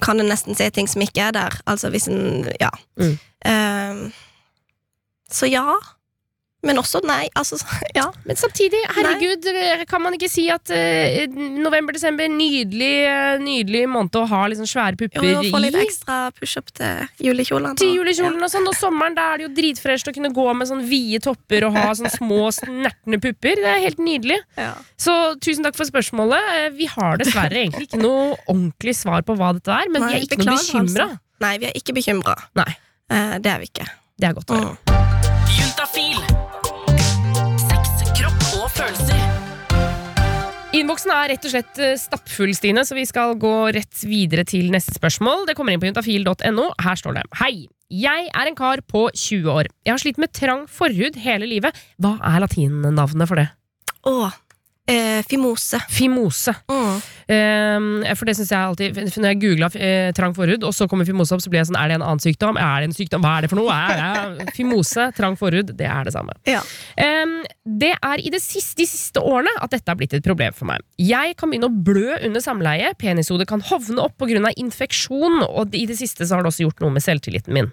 kan 0.00 0.20
en 0.20 0.28
nesten 0.28 0.56
se 0.56 0.68
ting 0.70 0.88
som 0.88 1.02
ikke 1.02 1.28
er 1.28 1.32
der. 1.32 1.60
Altså 1.66 1.90
hvis 1.92 2.08
en 2.08 2.48
Ja. 2.60 2.70
Mm. 2.98 3.18
Ehm, 3.44 4.12
så 5.30 5.48
ja. 5.50 5.76
Men 6.66 6.80
også 6.80 6.98
nei. 7.06 7.28
Altså, 7.38 7.54
ja. 7.98 8.08
Men 8.26 8.38
samtidig, 8.38 8.80
herregud, 8.96 9.46
kan 9.86 10.02
man 10.02 10.16
ikke 10.16 10.26
si 10.30 10.48
at 10.50 10.72
uh, 10.74 11.36
november-desember 11.38 12.26
nydelig, 12.32 12.90
eh, 13.06 13.36
nydelig 13.42 13.84
måned 13.90 14.16
å 14.18 14.24
ha 14.26 14.40
liksom 14.50 14.66
svære 14.66 14.98
pupper 14.98 15.22
i? 15.22 15.30
jo, 15.36 15.44
få 15.54 15.60
litt 15.62 15.78
ekstra 15.78 16.16
pushup 16.34 16.72
til 16.74 17.06
julekjolen 17.28 17.78
Til 17.78 17.94
julekjolen 18.00 18.42
og 18.42 18.50
sånn, 18.50 18.66
og 18.66 18.74
sommeren 18.78 19.14
da 19.14 19.28
er 19.34 19.42
det 19.42 19.46
jo 19.46 19.52
dritfresht 19.60 20.10
å 20.10 20.14
kunne 20.16 20.32
gå 20.34 20.48
med 20.58 20.70
sånn 20.70 20.82
vide 20.88 21.22
topper 21.28 21.68
og 21.68 21.78
ha 21.78 21.92
sånn 21.98 22.10
små, 22.16 22.48
snertne 22.54 23.20
pupper. 23.22 23.62
Det 23.62 23.70
er 23.76 23.84
helt 23.86 24.02
nydelig. 24.02 24.40
Ja. 24.58 24.72
Så 24.98 25.14
tusen 25.44 25.66
takk 25.66 25.78
for 25.78 25.86
spørsmålet. 25.88 26.50
Eh, 26.56 26.68
Vi 26.78 26.90
har 26.90 27.22
dessverre 27.22 27.54
egentlig 27.62 27.86
ikke 27.86 28.02
noe 28.02 28.32
ordentlig 28.48 28.96
svar 28.98 29.22
på 29.26 29.38
hva 29.38 29.54
dette 29.56 29.78
er, 29.78 29.94
men 29.94 30.02
Nei, 30.08 30.10
vi 30.16 30.20
er 30.24 30.26
ikke 30.26 30.42
noe 30.42 30.58
bekymra. 30.58 31.06
altså. 31.14 31.22
Nei, 31.46 31.54
vi 31.62 31.70
er 31.70 31.78
ikke 31.78 31.94
bekymra. 31.94 32.34
Nei, 32.58 32.70
det 33.38 33.54
er 33.54 33.62
vi 33.62 33.70
ikke. 33.70 33.86
det 34.18 34.32
er 34.32 34.40
godt 34.40 34.50
å 34.50 34.58
høre. 34.58 34.74
Mm. 34.74 35.17
Innboksen 40.78 41.10
er 41.10 41.32
rett 41.32 41.46
og 41.48 41.50
slett 41.50 41.78
eh, 41.82 41.96
stappfull, 41.98 42.52
Stine, 42.54 42.84
så 42.86 42.94
vi 42.94 43.02
skal 43.08 43.32
gå 43.40 43.54
rett 43.74 44.02
videre 44.06 44.44
til 44.46 44.68
neste 44.70 44.94
spørsmål. 44.94 45.42
Det 45.48 45.56
kommer 45.58 45.74
inn 45.74 45.82
på 45.82 45.88
juntafil.no. 45.88 46.68
Her 46.84 47.00
står 47.00 47.16
det 47.16 47.24
Hei! 47.40 47.66
Jeg 47.88 48.28
er 48.28 48.50
en 48.50 48.56
kar 48.58 48.82
på 48.84 49.06
20 49.10 49.48
år. 49.48 49.70
Jeg 49.82 49.94
har 49.94 50.02
slitt 50.02 50.20
med 50.20 50.30
trang 50.36 50.66
forhud 50.70 51.16
hele 51.24 51.48
livet. 51.48 51.74
Hva 51.98 52.18
er 52.20 52.44
latinnavnet 52.44 53.30
for 53.30 53.40
det? 53.40 53.46
Å, 54.06 54.28
eh, 54.88 55.20
fimose. 55.28 55.80
Fimose. 55.92 56.54
Mm. 56.70 57.00
Eh, 57.28 58.14
for 58.16 58.28
det 58.28 58.34
synes 58.38 58.50
jeg 58.54 58.56
alltid 58.56 58.98
Når 59.20 59.26
jeg 59.28 59.40
googla 59.42 59.68
eh, 59.76 60.10
trang 60.16 60.32
forhud, 60.36 60.64
og 60.64 60.72
så 60.72 60.88
kommer 60.88 61.04
fimose 61.08 61.34
opp, 61.36 61.42
så 61.44 61.50
blir 61.52 61.60
jeg 61.60 61.68
sånn 61.68 61.76
Er 61.76 61.90
det 61.90 61.98
en 61.98 62.06
annen 62.06 62.22
sykdom? 62.24 62.56
Er 62.56 62.80
det 62.80 62.88
en 62.88 62.96
sykdom? 62.96 63.24
Hva 63.24 63.34
er 63.36 63.44
det 63.44 63.50
for 63.52 63.60
noe? 63.60 63.74
Er 63.74 64.32
det? 64.38 64.48
Fimose, 64.56 65.10
trang 65.16 65.36
forhud, 65.38 65.74
det 65.76 65.88
er 65.88 66.08
det 66.08 66.14
samme. 66.14 66.36
Ja. 66.48 66.62
Um, 66.96 67.40
det 67.78 67.92
er 67.94 68.22
i 68.24 68.32
det 68.32 68.40
siste, 68.42 68.78
de 68.80 68.86
siste 68.88 69.20
årene 69.20 69.52
at 69.60 69.72
dette 69.74 69.90
har 69.90 69.98
blitt 69.98 70.14
et 70.16 70.24
problem 70.24 70.54
for 70.56 70.70
meg. 70.70 70.84
Jeg 71.02 71.36
kan 71.38 71.50
begynne 71.50 71.68
å 71.68 71.82
blø 71.88 72.16
under 72.16 72.42
samleie, 72.42 72.94
penishodet 73.00 73.48
kan 73.50 73.64
hovne 73.68 74.04
opp 74.06 74.16
pga. 74.18 74.52
infeksjon, 74.56 75.42
og 75.44 75.74
i 75.76 75.84
det 75.88 75.98
siste 75.98 76.26
så 76.26 76.38
har 76.38 76.46
det 76.46 76.52
også 76.52 76.66
gjort 76.66 76.82
noe 76.84 76.94
med 76.94 77.04
selvtilliten 77.04 77.54
min. 77.54 77.72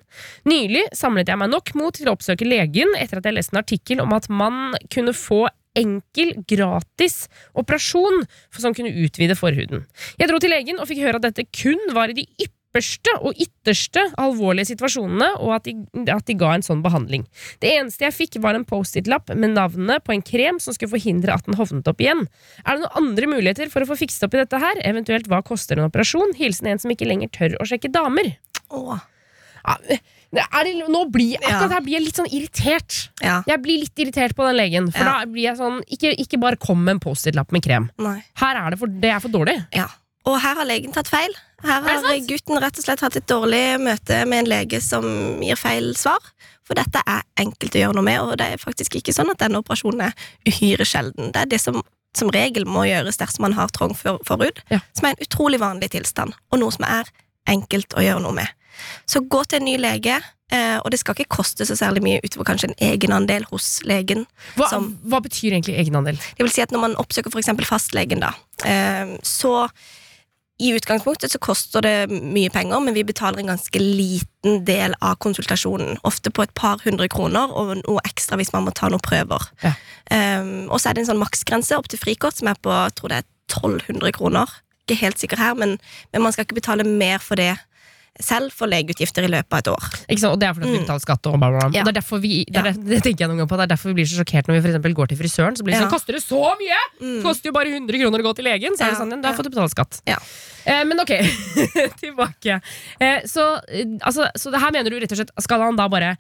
Nylig 0.50 0.88
samlet 0.95 1.29
jeg 1.31 1.39
meg 1.39 1.51
nok 1.53 1.74
mot 1.77 1.95
til 1.95 2.10
å 2.10 2.15
oppsøke 2.15 2.48
legen 2.48 2.95
etter 3.00 3.22
at 3.22 3.27
jeg 3.29 3.38
leste 3.38 3.55
en 3.55 3.62
artikkel 3.62 4.01
om 4.03 4.15
at 4.17 4.27
man 4.29 4.75
kunne 4.93 5.13
få 5.15 5.45
enkel, 5.77 6.34
gratis 6.50 7.25
operasjon 7.58 8.24
for 8.50 8.63
som 8.63 8.75
kunne 8.75 8.94
utvide 9.05 9.38
forhuden. 9.38 9.86
Jeg 10.20 10.32
dro 10.32 10.41
til 10.41 10.53
legen 10.53 10.79
og 10.79 10.89
fikk 10.89 11.03
høre 11.05 11.22
at 11.22 11.29
dette 11.29 11.48
kun 11.55 11.82
var 11.96 12.12
i 12.12 12.17
de 12.17 12.25
ypperste 12.41 13.13
og 13.22 13.38
ytterste 13.39 14.01
alvorlige 14.20 14.74
situasjonene, 14.74 15.29
og 15.39 15.53
at 15.58 15.67
de, 15.70 15.75
at 16.12 16.27
de 16.27 16.36
ga 16.39 16.53
en 16.55 16.65
sånn 16.65 16.84
behandling. 16.84 17.24
Det 17.63 17.72
eneste 17.77 18.08
jeg 18.08 18.17
fikk, 18.17 18.39
var 18.44 18.58
en 18.58 18.67
Post-It-lapp 18.67 19.32
med 19.36 19.55
navnet 19.55 20.03
på 20.03 20.15
en 20.15 20.25
krem 20.25 20.60
som 20.63 20.75
skulle 20.75 20.96
forhindre 20.96 21.36
at 21.36 21.48
den 21.48 21.60
hovnet 21.60 21.88
opp 21.91 22.03
igjen. 22.03 22.25
Er 22.65 22.75
det 22.75 22.86
noen 22.86 23.01
andre 23.03 23.32
muligheter 23.32 23.72
for 23.72 23.86
å 23.86 23.89
få 23.91 24.00
fikset 24.03 24.27
opp 24.27 24.36
i 24.36 24.44
dette 24.44 24.62
her? 24.62 24.84
Eventuelt 24.84 25.32
hva 25.32 25.44
koster 25.46 25.79
en 25.79 25.88
operasjon? 25.88 26.36
Hilsen 26.39 26.72
en 26.72 26.84
som 26.84 26.91
ikke 26.91 27.08
lenger 27.08 27.32
tør 27.36 27.60
å 27.60 27.67
sjekke 27.70 27.94
damer. 27.96 28.36
Åh. 28.75 29.03
Ja, 29.65 29.79
det, 30.36 30.74
nå 30.92 31.01
blir, 31.12 31.36
akkurat 31.42 31.72
her 31.77 31.82
blir 31.86 31.94
jeg 31.98 32.04
litt 32.06 32.15
sånn 32.20 32.30
irritert. 32.32 33.10
ja. 33.24 33.42
Jeg 33.48 33.62
blir 33.63 33.80
litt 33.80 33.96
irritert 34.04 34.36
på 34.36 34.46
den 34.48 34.56
legen, 34.58 34.92
for 34.92 35.00
Ja. 35.04 35.20
da 35.20 35.25
blir 35.25 35.44
jeg 35.44 35.58
sånn 35.58 35.82
Ikke, 35.89 36.12
ikke 36.18 36.39
bare 36.39 36.56
kom 36.58 36.84
med 36.84 36.96
en 36.96 37.00
Post-It-lapp 37.00 37.51
med 37.51 37.63
krem. 37.63 37.89
Nei. 37.98 38.24
Her 38.36 38.56
er 38.65 38.70
det 38.72 38.80
for, 38.80 38.88
det 38.88 39.10
er 39.12 39.20
for 39.20 39.30
dårlig. 39.30 39.65
Ja. 39.74 39.88
Og 40.25 40.39
her 40.42 40.56
har 40.56 40.65
legen 40.65 40.92
tatt 40.92 41.08
feil. 41.08 41.30
Her 41.63 41.82
har 41.82 42.20
gutten 42.27 42.58
rett 42.62 42.77
og 42.77 42.84
slett 42.84 43.00
hatt 43.01 43.15
et 43.15 43.27
dårlig 43.27 43.80
møte 43.80 44.25
med 44.27 44.39
en 44.39 44.46
lege 44.50 44.82
som 44.82 45.04
gir 45.42 45.56
feil 45.56 45.94
svar. 45.96 46.18
For 46.65 46.74
dette 46.74 47.01
er 47.06 47.22
enkelt 47.38 47.72
å 47.77 47.82
gjøre 47.84 47.94
noe 47.94 48.04
med, 48.04 48.20
og 48.22 48.38
det 48.38 48.48
er 48.54 48.58
faktisk 48.58 48.96
ikke 48.98 49.13
sånn 49.13 49.30
at 49.30 49.38
denne 49.38 49.62
operasjonen 49.62 50.01
er 50.08 50.13
uhyre 50.48 50.86
sjelden. 50.86 51.32
Det 51.32 51.42
er 51.42 51.46
det 51.46 51.62
som 51.62 51.82
som 52.15 52.30
regel 52.32 52.63
må 52.63 52.86
gjøres 52.88 53.18
dersom 53.20 53.42
man 53.42 53.51
har 53.51 53.68
trang 53.68 53.94
for- 53.94 54.20
forhud, 54.24 54.62
Ja. 54.72 54.80
som 54.94 55.06
er 55.06 55.10
en 55.10 55.25
utrolig 55.27 55.60
vanlig 55.60 55.89
tilstand, 55.92 56.32
og 56.50 56.60
noe 56.60 56.72
som 56.72 56.86
er 56.86 57.04
enkelt 57.46 57.89
å 57.89 58.00
gjøre 58.00 58.22
noe 58.22 58.32
med. 58.32 58.48
Så 59.10 59.22
gå 59.27 59.44
til 59.48 59.60
en 59.62 59.65
ny 59.65 59.75
lege, 59.82 60.20
eh, 60.51 60.77
og 60.84 60.91
det 60.91 61.00
skal 61.01 61.15
ikke 61.17 61.38
koste 61.38 61.65
så 61.65 61.75
særlig 61.77 62.03
mye 62.05 62.22
utover 62.24 62.46
kanskje 62.51 62.72
en 62.72 62.79
egenandel 62.91 63.46
hos 63.51 63.82
legen. 63.84 64.25
Hva, 64.55 64.70
Som- 64.70 64.98
hva 65.05 65.22
betyr 65.22 65.51
egentlig 65.53 65.77
egenandel? 65.79 66.17
Det 66.17 66.44
vil 66.46 66.51
si 66.51 66.62
at 66.62 66.72
når 66.72 66.79
man 66.88 66.96
oppsøker 66.96 67.32
eksempel 67.39 67.65
fastlegen, 67.65 68.20
da, 68.20 68.34
eh, 68.63 69.17
så 69.24 69.70
i 70.55 70.70
utgangspunktet 70.72 71.34
så 71.34 71.39
koster 71.44 71.84
det 71.84 71.96
mye 72.10 72.50
penger, 72.50 72.79
men 72.79 72.96
vi 72.96 73.03
betaler 73.03 73.41
en 73.41 73.50
ganske 73.51 73.79
liten 73.82 74.62
del 74.63 74.94
av 75.03 75.17
konsultasjonen. 75.20 75.98
Ofte 76.08 76.32
på 76.32 76.46
et 76.46 76.53
par 76.55 76.79
hundre 76.86 77.10
kroner, 77.12 77.51
og 77.51 77.74
noe 77.82 78.00
ekstra 78.08 78.38
hvis 78.39 78.53
man 78.53 78.63
må 78.63 78.72
ta 78.72 78.88
noen 78.88 79.03
prøver. 79.03 79.50
Ja. 79.65 79.74
Um, 80.39 80.70
og 80.70 80.79
så 80.79 80.89
er 80.89 80.94
det 80.96 81.03
en 81.03 81.10
sånn 81.12 81.20
maksgrense 81.20 81.75
opp 81.75 81.89
til 81.91 82.00
frikort, 82.00 82.38
som 82.39 82.48
er 82.48 82.55
på 82.63 82.72
jeg 82.72 82.96
tror 82.96 83.12
det 83.12 83.17
er 83.17 83.27
1200 83.51 84.15
kroner. 84.15 84.48
Ikke 84.88 85.00
helt 85.01 85.20
sikker 85.20 85.41
her, 85.44 85.55
men, 85.60 85.75
men 86.13 86.24
man 86.24 86.32
skal 86.32 86.46
ikke 86.48 86.62
betale 86.62 86.88
mer 86.88 87.20
for 87.20 87.36
det 87.36 87.58
selv 88.22 88.53
for 88.55 88.69
legeutgifter 88.72 89.25
i 89.27 89.29
løpet 89.31 89.51
av 89.51 89.60
et 89.60 89.69
år. 89.74 89.88
Ikke 90.07 90.22
sant? 90.22 90.34
Og 90.34 90.39
det 90.39 90.48
er 90.48 90.53
fordi 90.55 90.69
vi 90.72 90.77
Mm. 90.79 90.86
betaler 90.86 91.03
skatt 91.03 91.27
og 91.27 91.38
bla, 91.39 91.50
bla, 91.51 91.60
bla. 91.67 91.69
Ja. 91.75 91.84
Det 91.84 91.91
er 91.95 92.00
derfor 92.00 92.19
vi 92.24 92.45
det, 92.48 92.62
er, 92.62 92.72
det, 92.72 93.01
tenker 93.03 93.25
jeg 93.25 93.29
noen 93.29 93.41
gang 93.43 93.50
på 93.51 93.57
Det 93.60 93.65
er 93.65 93.72
derfor 93.75 93.91
vi 93.91 93.95
blir 94.00 94.07
så 94.07 94.22
sjokkert 94.22 94.48
når 94.48 94.62
vi 94.62 94.72
for 94.72 94.95
går 95.01 95.07
til 95.12 95.17
frisøren. 95.19 95.55
Så 95.57 95.63
blir 95.63 95.75
det 95.75 95.81
sånn, 95.84 95.91
Koster 95.91 96.13
det 96.13 96.24
så 96.24 96.41
mye?! 96.60 96.81
Mm. 97.01 97.22
Koster 97.24 97.50
jo 97.50 97.53
bare 97.55 97.74
100 97.75 98.00
kroner 98.00 98.19
å 98.24 98.27
gå 98.29 98.36
til 98.36 98.45
legen! 98.45 98.77
Så 98.77 98.86
er 98.86 98.95
det 98.95 99.00
sånn, 99.01 99.22
da 99.22 99.34
får 99.36 99.43
du 99.43 99.50
betale 99.50 99.69
skatt. 99.74 100.01
Ja. 100.07 100.17
Eh, 100.65 100.84
men 100.88 101.00
ok, 101.00 101.12
tilbake. 102.01 102.62
Eh, 103.00 103.19
så, 103.29 103.60
eh, 103.67 103.86
altså, 104.01 104.29
så 104.36 104.51
det 104.51 104.62
her 104.63 104.72
mener 104.72 104.89
du 104.89 104.98
rett 105.00 105.12
og 105.12 105.19
slett 105.19 105.36
Skal 105.43 105.62
han 105.62 105.75
da 105.75 105.88
bare 105.91 106.15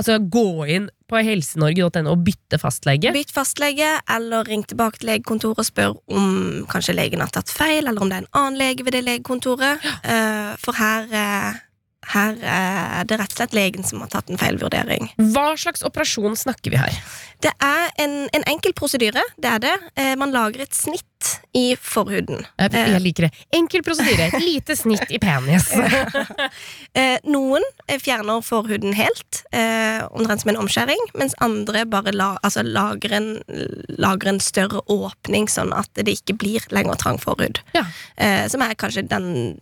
altså, 0.00 0.18
gå 0.18 0.66
inn 0.76 0.88
på 1.10 1.20
helsenorge.no 1.24 2.14
og 2.14 2.24
bytte 2.26 2.58
fastlege? 2.60 3.12
Bytt 3.14 3.34
fastlege, 3.34 3.90
eller 4.10 4.48
ring 4.48 4.64
tilbake 4.66 5.00
til 5.00 5.12
legekontoret 5.12 5.62
og 5.62 5.68
spør 5.68 5.98
om 6.14 6.64
kanskje 6.70 6.96
legen 6.96 7.24
har 7.24 7.32
tatt 7.34 7.52
feil, 7.52 7.84
eller 7.84 8.00
om 8.00 8.10
det 8.10 8.18
er 8.20 8.26
en 8.26 8.34
annen 8.40 8.58
lege 8.60 8.86
ved 8.86 8.96
det 8.96 9.04
legekontoret. 9.06 9.84
Eh, 10.02 10.50
for 10.62 10.76
her, 10.80 11.08
eh, 11.12 11.62
her 12.14 12.40
er 12.44 13.06
det 13.08 13.18
rett 13.20 13.32
og 13.32 13.38
slett 13.38 13.56
legen 13.56 13.86
som 13.86 14.02
har 14.04 14.12
tatt 14.12 14.30
en 14.30 14.40
feil 14.40 14.58
vurdering. 14.60 15.08
Hva 15.32 15.54
slags 15.60 15.84
operasjon 15.86 16.36
snakker 16.36 16.74
vi 16.74 16.80
her? 16.80 16.98
Det 17.44 17.52
er 17.62 17.90
en, 18.04 18.24
en 18.36 18.46
enkel 18.50 18.74
prosedyre, 18.76 19.22
det 19.40 19.50
er 19.50 19.64
det. 19.64 19.74
Eh, 19.96 20.14
man 20.20 20.34
lager 20.34 20.64
et 20.64 20.76
snitt 20.76 21.08
i 21.54 21.76
forhuden. 21.80 22.44
Jeg, 22.58 22.72
jeg 22.74 23.02
liker 23.02 23.26
det. 23.28 23.44
Enkel 23.54 23.84
prosedyre. 23.86 24.28
Et 24.30 24.44
lite 24.44 24.76
snitt 24.82 25.10
i 25.10 25.20
penis. 25.22 25.70
Eh, 26.94 27.18
noen 27.26 27.64
eh, 27.88 27.98
fjerner 27.98 28.38
forhuden 28.44 28.92
helt, 28.94 29.40
eh, 29.56 30.04
omtrent 30.14 30.44
som 30.44 30.52
en 30.52 30.58
omskjæring, 30.60 31.00
mens 31.18 31.34
andre 31.42 31.82
bare 31.90 32.12
la, 32.14 32.28
altså 32.46 32.62
lager, 32.62 33.16
en, 33.16 33.26
lager 33.98 34.30
en 34.30 34.38
større 34.42 34.82
åpning, 34.92 35.48
sånn 35.50 35.72
at 35.74 35.90
det 35.98 36.20
ikke 36.20 36.36
blir 36.38 36.68
lenger 36.70 37.00
trang 37.02 37.18
forhud. 37.18 37.58
Ja. 37.74 37.82
Eh, 38.14 38.44
som 38.52 38.62
er 38.62 38.76
kanskje 38.78 39.02
den 39.10 39.58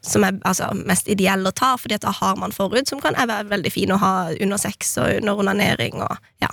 som 0.00 0.24
er 0.24 0.40
altså, 0.48 0.70
mest 0.88 1.08
ideell 1.12 1.44
å 1.46 1.52
ta, 1.52 1.74
fordi 1.80 1.98
at 1.98 2.06
da 2.06 2.14
har 2.16 2.40
man 2.40 2.54
forhud 2.54 2.88
som 2.88 3.02
kan 3.02 3.18
være 3.18 3.50
veldig 3.52 3.72
fin 3.74 3.92
å 3.92 4.00
ha 4.00 4.14
under 4.32 4.60
sex 4.60 4.96
og 5.02 5.20
under 5.20 5.44
onanering. 5.44 6.00
Og, 6.06 6.32
ja. 6.44 6.52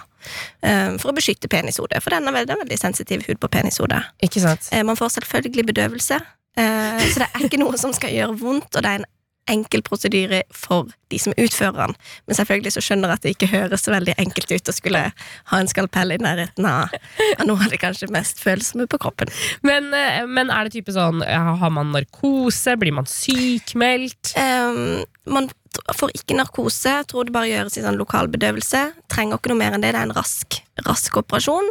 Eh, 0.62 0.96
for 1.02 1.12
å 1.12 1.18
beskytte 1.18 1.50
penishodet, 1.52 2.02
for 2.04 2.16
den 2.16 2.28
er 2.30 2.38
veldig, 2.42 2.60
veldig 2.64 2.80
sensitiv 2.80 3.26
hud 3.28 3.40
på 3.44 3.52
penishodet. 3.54 4.04
Ikke 4.24 4.44
sant? 4.44 4.70
Eh, 4.72 4.84
Man 4.88 5.00
får 5.00 5.18
selvfølgelig 5.18 5.68
bedøvelse, 5.74 6.22
eh, 6.58 7.06
så 7.12 7.24
det 7.24 7.30
er 7.34 7.46
ikke 7.48 7.62
noe 7.62 7.78
som 7.78 7.94
skal 7.96 8.14
gjøre 8.16 8.40
vondt, 8.42 8.74
og 8.76 8.84
det 8.84 8.92
er 8.92 9.02
en 9.04 9.14
enkel 9.48 9.80
prosedyre 9.80 10.42
for 10.52 10.90
de 11.08 11.18
som 11.24 11.32
utfører 11.40 11.78
den. 11.80 11.94
Men 12.28 12.36
selvfølgelig 12.36 12.74
så 12.76 12.82
skjønner 12.84 13.14
jeg 13.14 13.16
at 13.16 13.24
det 13.24 13.32
ikke 13.32 13.48
høres 13.54 13.88
veldig 13.88 14.16
enkelt 14.20 14.52
ut 14.52 14.72
å 14.72 14.76
skulle 14.76 15.04
ha 15.14 15.60
en 15.62 15.70
skalpell 15.72 16.12
i 16.12 16.18
nærheten 16.20 16.68
av, 16.68 16.92
av 17.40 17.46
noe 17.48 17.64
av 17.64 17.72
det 17.72 17.80
kanskje 17.80 18.10
mest 18.12 18.42
følsomme 18.44 18.90
på 18.92 19.00
kroppen. 19.00 19.32
Men, 19.64 19.88
men 20.28 20.52
er 20.52 20.68
det 20.68 20.76
type 20.76 20.92
sånn 20.92 21.24
Har 21.24 21.72
man 21.72 21.94
narkose? 21.96 22.76
Blir 22.76 22.98
man 23.00 23.08
sykmeldt? 23.08 24.34
Eh, 24.36 24.84
man 25.28 25.50
får 25.96 26.12
ikke 26.18 26.36
narkose, 26.40 26.94
tror 27.10 27.28
det 27.28 27.34
bare 27.36 27.50
gjøres 27.52 27.78
i 27.78 27.84
sånn 27.86 28.00
lokal 28.00 28.28
bedøvelse. 28.34 28.82
Trenger 29.12 29.38
ikke 29.40 29.52
noe 29.54 29.60
mer 29.62 29.76
enn 29.78 29.84
det, 29.86 29.92
det 29.94 30.02
er 30.02 30.08
en 30.10 30.16
rask, 30.18 30.60
rask 30.88 31.18
operasjon. 31.22 31.70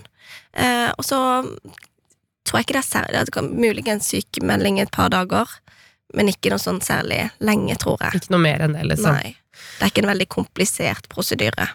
Eh, 0.57 0.91
og 0.97 1.05
så 1.05 1.19
tror 2.47 2.61
jeg 2.61 2.67
ikke 2.69 2.77
det 2.77 2.83
er 2.85 2.91
særlig, 2.91 3.25
det 3.27 3.35
kan 3.35 3.49
muligens 3.59 4.11
sykemelding 4.13 4.79
et 4.83 4.93
par 4.95 5.11
dager, 5.11 5.51
men 6.15 6.31
ikke 6.31 6.53
noe 6.53 6.63
sånn 6.63 6.79
særlig 6.85 7.25
lenge, 7.43 7.75
tror 7.83 7.99
jeg. 8.05 8.21
Ikke 8.23 8.31
noe 8.37 8.45
mer 8.45 8.63
enn 8.67 8.77
det, 8.79 8.85
liksom. 8.93 9.17
Nei. 9.19 9.35
Det 9.77 9.83
er 9.87 9.91
ikke 9.91 10.03
en 10.05 10.11
veldig 10.13 10.27
komplisert 10.33 11.07
prosedyre. 11.13 11.67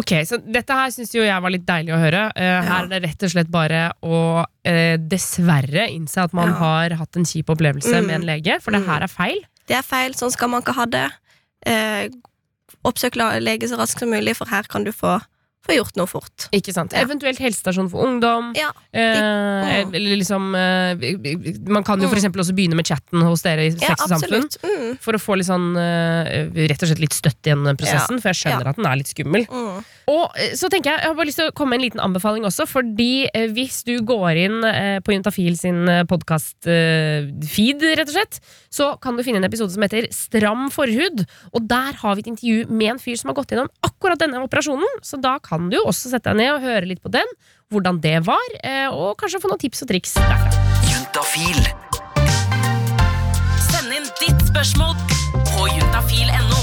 Ok, 0.00 0.12
så 0.28 0.38
Dette 0.40 0.72
her 0.76 0.90
syns 0.92 1.12
jo 1.14 1.22
jeg 1.22 1.42
var 1.44 1.52
litt 1.52 1.66
deilig 1.68 1.92
å 1.94 2.00
høre. 2.00 2.22
Eh, 2.34 2.62
her 2.64 2.84
er 2.84 2.88
det 2.90 3.00
rett 3.04 3.26
og 3.28 3.32
slett 3.32 3.50
bare 3.52 3.82
å 4.02 4.18
eh, 4.66 4.96
dessverre 4.98 5.86
innse 5.92 6.24
at 6.24 6.32
man 6.34 6.48
Ja. 6.50 6.54
har 6.58 6.96
hatt 6.98 7.16
en 7.16 7.24
kjip 7.28 7.52
opplevelse 7.54 7.92
Mm. 8.00 8.06
med 8.06 8.14
en 8.16 8.26
lege, 8.26 8.60
for 8.62 8.72
det 8.72 8.82
Mm. 8.82 8.88
her 8.88 9.02
er 9.04 9.06
feil. 9.12 9.38
Det 9.68 9.76
er 9.76 9.82
feil, 9.82 10.12
sånn 10.14 10.32
skal 10.32 10.48
man 10.48 10.62
ikke 10.62 10.74
ha 10.74 10.86
det. 10.86 11.12
Eh, 11.66 12.08
oppsøk 12.86 13.18
lege 13.18 13.68
så 13.68 13.78
raskt 13.80 14.02
som 14.02 14.12
mulig, 14.12 14.36
for 14.38 14.50
her 14.50 14.68
kan 14.70 14.86
du 14.86 14.92
få, 14.94 15.18
få 15.66 15.76
gjort 15.76 15.96
noe 16.00 16.06
fort. 16.10 16.46
Ikke 16.56 16.72
sant? 16.74 16.92
Ja. 16.96 17.02
Eventuelt 17.04 17.38
helsestasjon 17.42 17.90
for 17.92 18.06
ungdom. 18.06 18.52
Ja. 18.58 18.70
Eh, 18.92 19.24
Mm. 19.26 19.94
eller 19.94 20.16
liksom 20.16 20.54
eh, 20.54 21.58
Man 21.68 21.84
kan 21.84 22.00
jo 22.00 22.08
for 22.08 22.16
eksempel 22.16 22.40
også 22.42 22.54
begynne 22.56 22.76
med 22.78 22.86
chatten 22.86 23.22
hos 23.26 23.42
dere 23.42 23.66
i 23.66 23.70
Ja, 23.74 23.90
Sex 23.94 24.02
og 24.06 24.12
Samfunn. 24.14 24.46
Mm. 24.62 24.98
For 25.02 25.12
å 25.16 25.20
få 25.20 25.36
litt 25.38 25.48
sånn 25.48 25.68
eh, 25.76 26.46
Rett 26.70 26.82
og 26.82 26.88
slett 26.90 27.02
litt 27.02 27.16
støtt 27.16 27.46
i 27.46 27.52
den 27.54 27.76
prosessen, 27.78 28.20
for 28.22 28.30
jeg 28.32 28.40
skjønner 28.42 28.70
at 28.70 28.76
den 28.78 28.86
er 28.86 28.96
litt 29.00 29.10
skummel. 29.10 29.46
Mm. 29.50 29.84
Og 30.12 30.24
eh, 30.38 30.54
så 30.58 30.70
tenker 30.72 30.92
Jeg 30.94 31.00
jeg 31.06 31.10
har 31.10 31.16
bare 31.18 31.26
lyst 31.30 31.38
til 31.42 31.50
å 31.50 31.54
komme 31.56 31.74
med 31.74 31.80
en 31.80 31.86
liten 31.86 32.00
anbefaling 32.02 32.44
også, 32.48 32.66
fordi 32.70 33.26
eh, 33.32 33.48
hvis 33.56 33.82
du 33.86 33.94
går 34.06 34.38
inn 34.46 34.58
på 35.06 35.12
Juntafil 35.14 35.56
sin 35.58 35.84
podkast-feed, 36.10 37.82
rett 37.98 38.08
og 38.10 38.14
slett, 38.14 38.38
så 38.72 38.92
kan 39.02 39.16
du 39.16 39.22
finne 39.26 39.40
en 39.40 39.48
episode 39.48 39.72
som 39.74 39.82
heter 39.84 40.08
Stram 40.14 40.68
forhud. 40.74 41.24
Og 41.54 41.66
der 41.68 41.92
har 42.02 42.16
vi 42.16 42.24
et 42.24 42.30
intervju 42.32 42.66
med 42.70 42.94
en 42.94 42.98
fyr 43.02 43.16
som 43.20 43.30
har 43.32 43.38
gått 43.38 43.52
gjennom 43.54 43.70
akkurat 43.82 43.95
denne 44.20 44.42
operasjonen. 44.44 45.00
Så 45.02 45.16
da 45.20 45.38
kan 45.38 45.70
du 45.70 45.78
også 45.82 46.10
sette 46.12 46.30
deg 46.30 46.36
ned 46.40 46.54
og 46.54 46.64
høre 46.66 46.86
litt 46.86 47.02
på 47.02 47.12
den, 47.12 47.26
hvordan 47.72 48.00
det 48.00 48.20
var, 48.26 48.46
eh, 48.62 48.88
og 48.88 49.16
kanskje 49.18 49.40
få 49.42 49.48
noen 49.50 49.58
tips 49.62 49.82
og 49.82 49.88
triks 49.90 50.14
derfra. 50.14 50.50
Juntafil. 50.86 51.60
Send 53.66 53.92
inn 53.96 54.06
ditt 54.20 54.46
spørsmål 54.52 54.94
på 55.50 55.68
juntafil.no. 55.74 56.62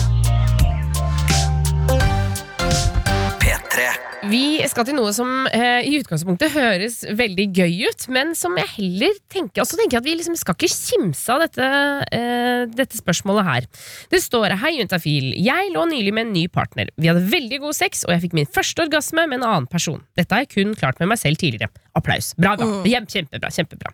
P3. 3.43 4.02
Vi 4.33 4.63
skal 4.65 4.87
til 4.87 4.95
noe 4.97 5.11
som 5.13 5.29
eh, 5.53 5.85
i 5.85 5.99
utgangspunktet 5.99 6.55
høres 6.55 7.01
veldig 7.05 7.45
gøy 7.53 7.83
ut, 7.91 8.05
men 8.13 8.31
som 8.37 8.55
jeg 8.57 8.69
heller 8.77 9.17
tenker 9.29 9.61
Og 9.61 9.69
så 9.69 9.77
tenker 9.77 9.99
jeg 9.99 10.01
at 10.01 10.07
vi 10.07 10.15
liksom 10.17 10.37
skal 10.39 10.55
ikke 10.57 10.69
kimse 10.71 11.35
av 11.35 11.43
dette, 11.43 11.67
eh, 12.15 12.63
dette 12.71 12.97
spørsmålet 12.97 13.45
her. 13.45 13.67
Det 14.09 14.23
står 14.23 14.55
Hei, 14.63 14.71
Juntafil. 14.79 15.29
Jeg 15.37 15.69
lå 15.75 15.83
nylig 15.91 16.15
med 16.15 16.27
en 16.27 16.33
ny 16.33 16.47
partner. 16.49 16.89
Vi 16.97 17.11
hadde 17.11 17.21
veldig 17.29 17.61
god 17.67 17.77
sex, 17.77 18.01
og 18.07 18.15
jeg 18.15 18.23
fikk 18.25 18.35
min 18.39 18.49
første 18.49 18.87
orgasme 18.87 19.27
med 19.27 19.41
en 19.41 19.47
annen 19.51 19.69
person. 19.69 20.01
Dette 20.17 20.33
har 20.33 20.47
jeg 20.47 20.53
kun 20.55 20.73
klart 20.79 21.03
med 21.03 21.11
meg 21.13 21.21
selv 21.21 21.37
tidligere. 21.41 21.69
Applaus. 21.93 22.31
Bra, 22.39 22.55
da. 22.57 22.71
Hjem, 22.89 23.05
kjempebra. 23.13 23.53
kjempebra. 23.53 23.93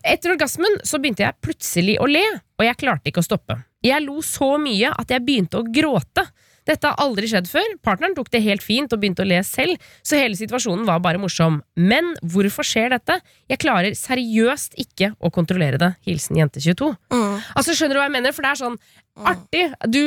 Etter 0.00 0.32
orgasmen 0.32 0.80
så 0.88 1.02
begynte 1.02 1.26
jeg 1.26 1.40
plutselig 1.44 1.98
å 2.00 2.08
le, 2.08 2.24
og 2.56 2.64
jeg 2.64 2.80
klarte 2.80 3.12
ikke 3.12 3.20
å 3.20 3.28
stoppe. 3.28 3.60
Jeg 3.84 4.00
lo 4.08 4.22
så 4.24 4.54
mye 4.62 4.96
at 4.96 5.12
jeg 5.12 5.26
begynte 5.26 5.60
å 5.60 5.68
gråte. 5.68 6.24
Dette 6.66 6.90
har 6.90 6.98
aldri 7.02 7.28
skjedd 7.30 7.46
før. 7.50 7.66
Partneren 7.86 8.16
tok 8.16 8.30
det 8.34 8.40
helt 8.42 8.64
fint 8.64 8.92
og 8.92 9.00
begynte 9.02 9.22
å 9.22 9.28
le 9.28 9.38
selv, 9.46 9.78
så 10.02 10.18
hele 10.18 10.34
situasjonen 10.38 10.86
var 10.88 10.98
bare 11.04 11.20
morsom. 11.22 11.60
Men 11.78 12.12
hvorfor 12.26 12.66
skjer 12.66 12.90
dette? 12.96 13.20
Jeg 13.52 13.60
klarer 13.62 13.94
seriøst 13.98 14.74
ikke 14.82 15.12
å 15.22 15.30
kontrollere 15.34 15.78
det. 15.78 15.92
Hilsen 16.08 16.40
jente22. 16.40 16.90
Mm. 17.14 17.36
Altså, 17.54 17.76
skjønner 17.76 17.94
du 17.94 18.02
hva 18.02 18.08
jeg 18.08 18.16
mener? 18.18 18.34
For 18.34 18.42
det 18.46 18.50
er 18.52 18.60
sånn 18.64 18.78
artig. 19.16 19.62
Du 19.88 20.00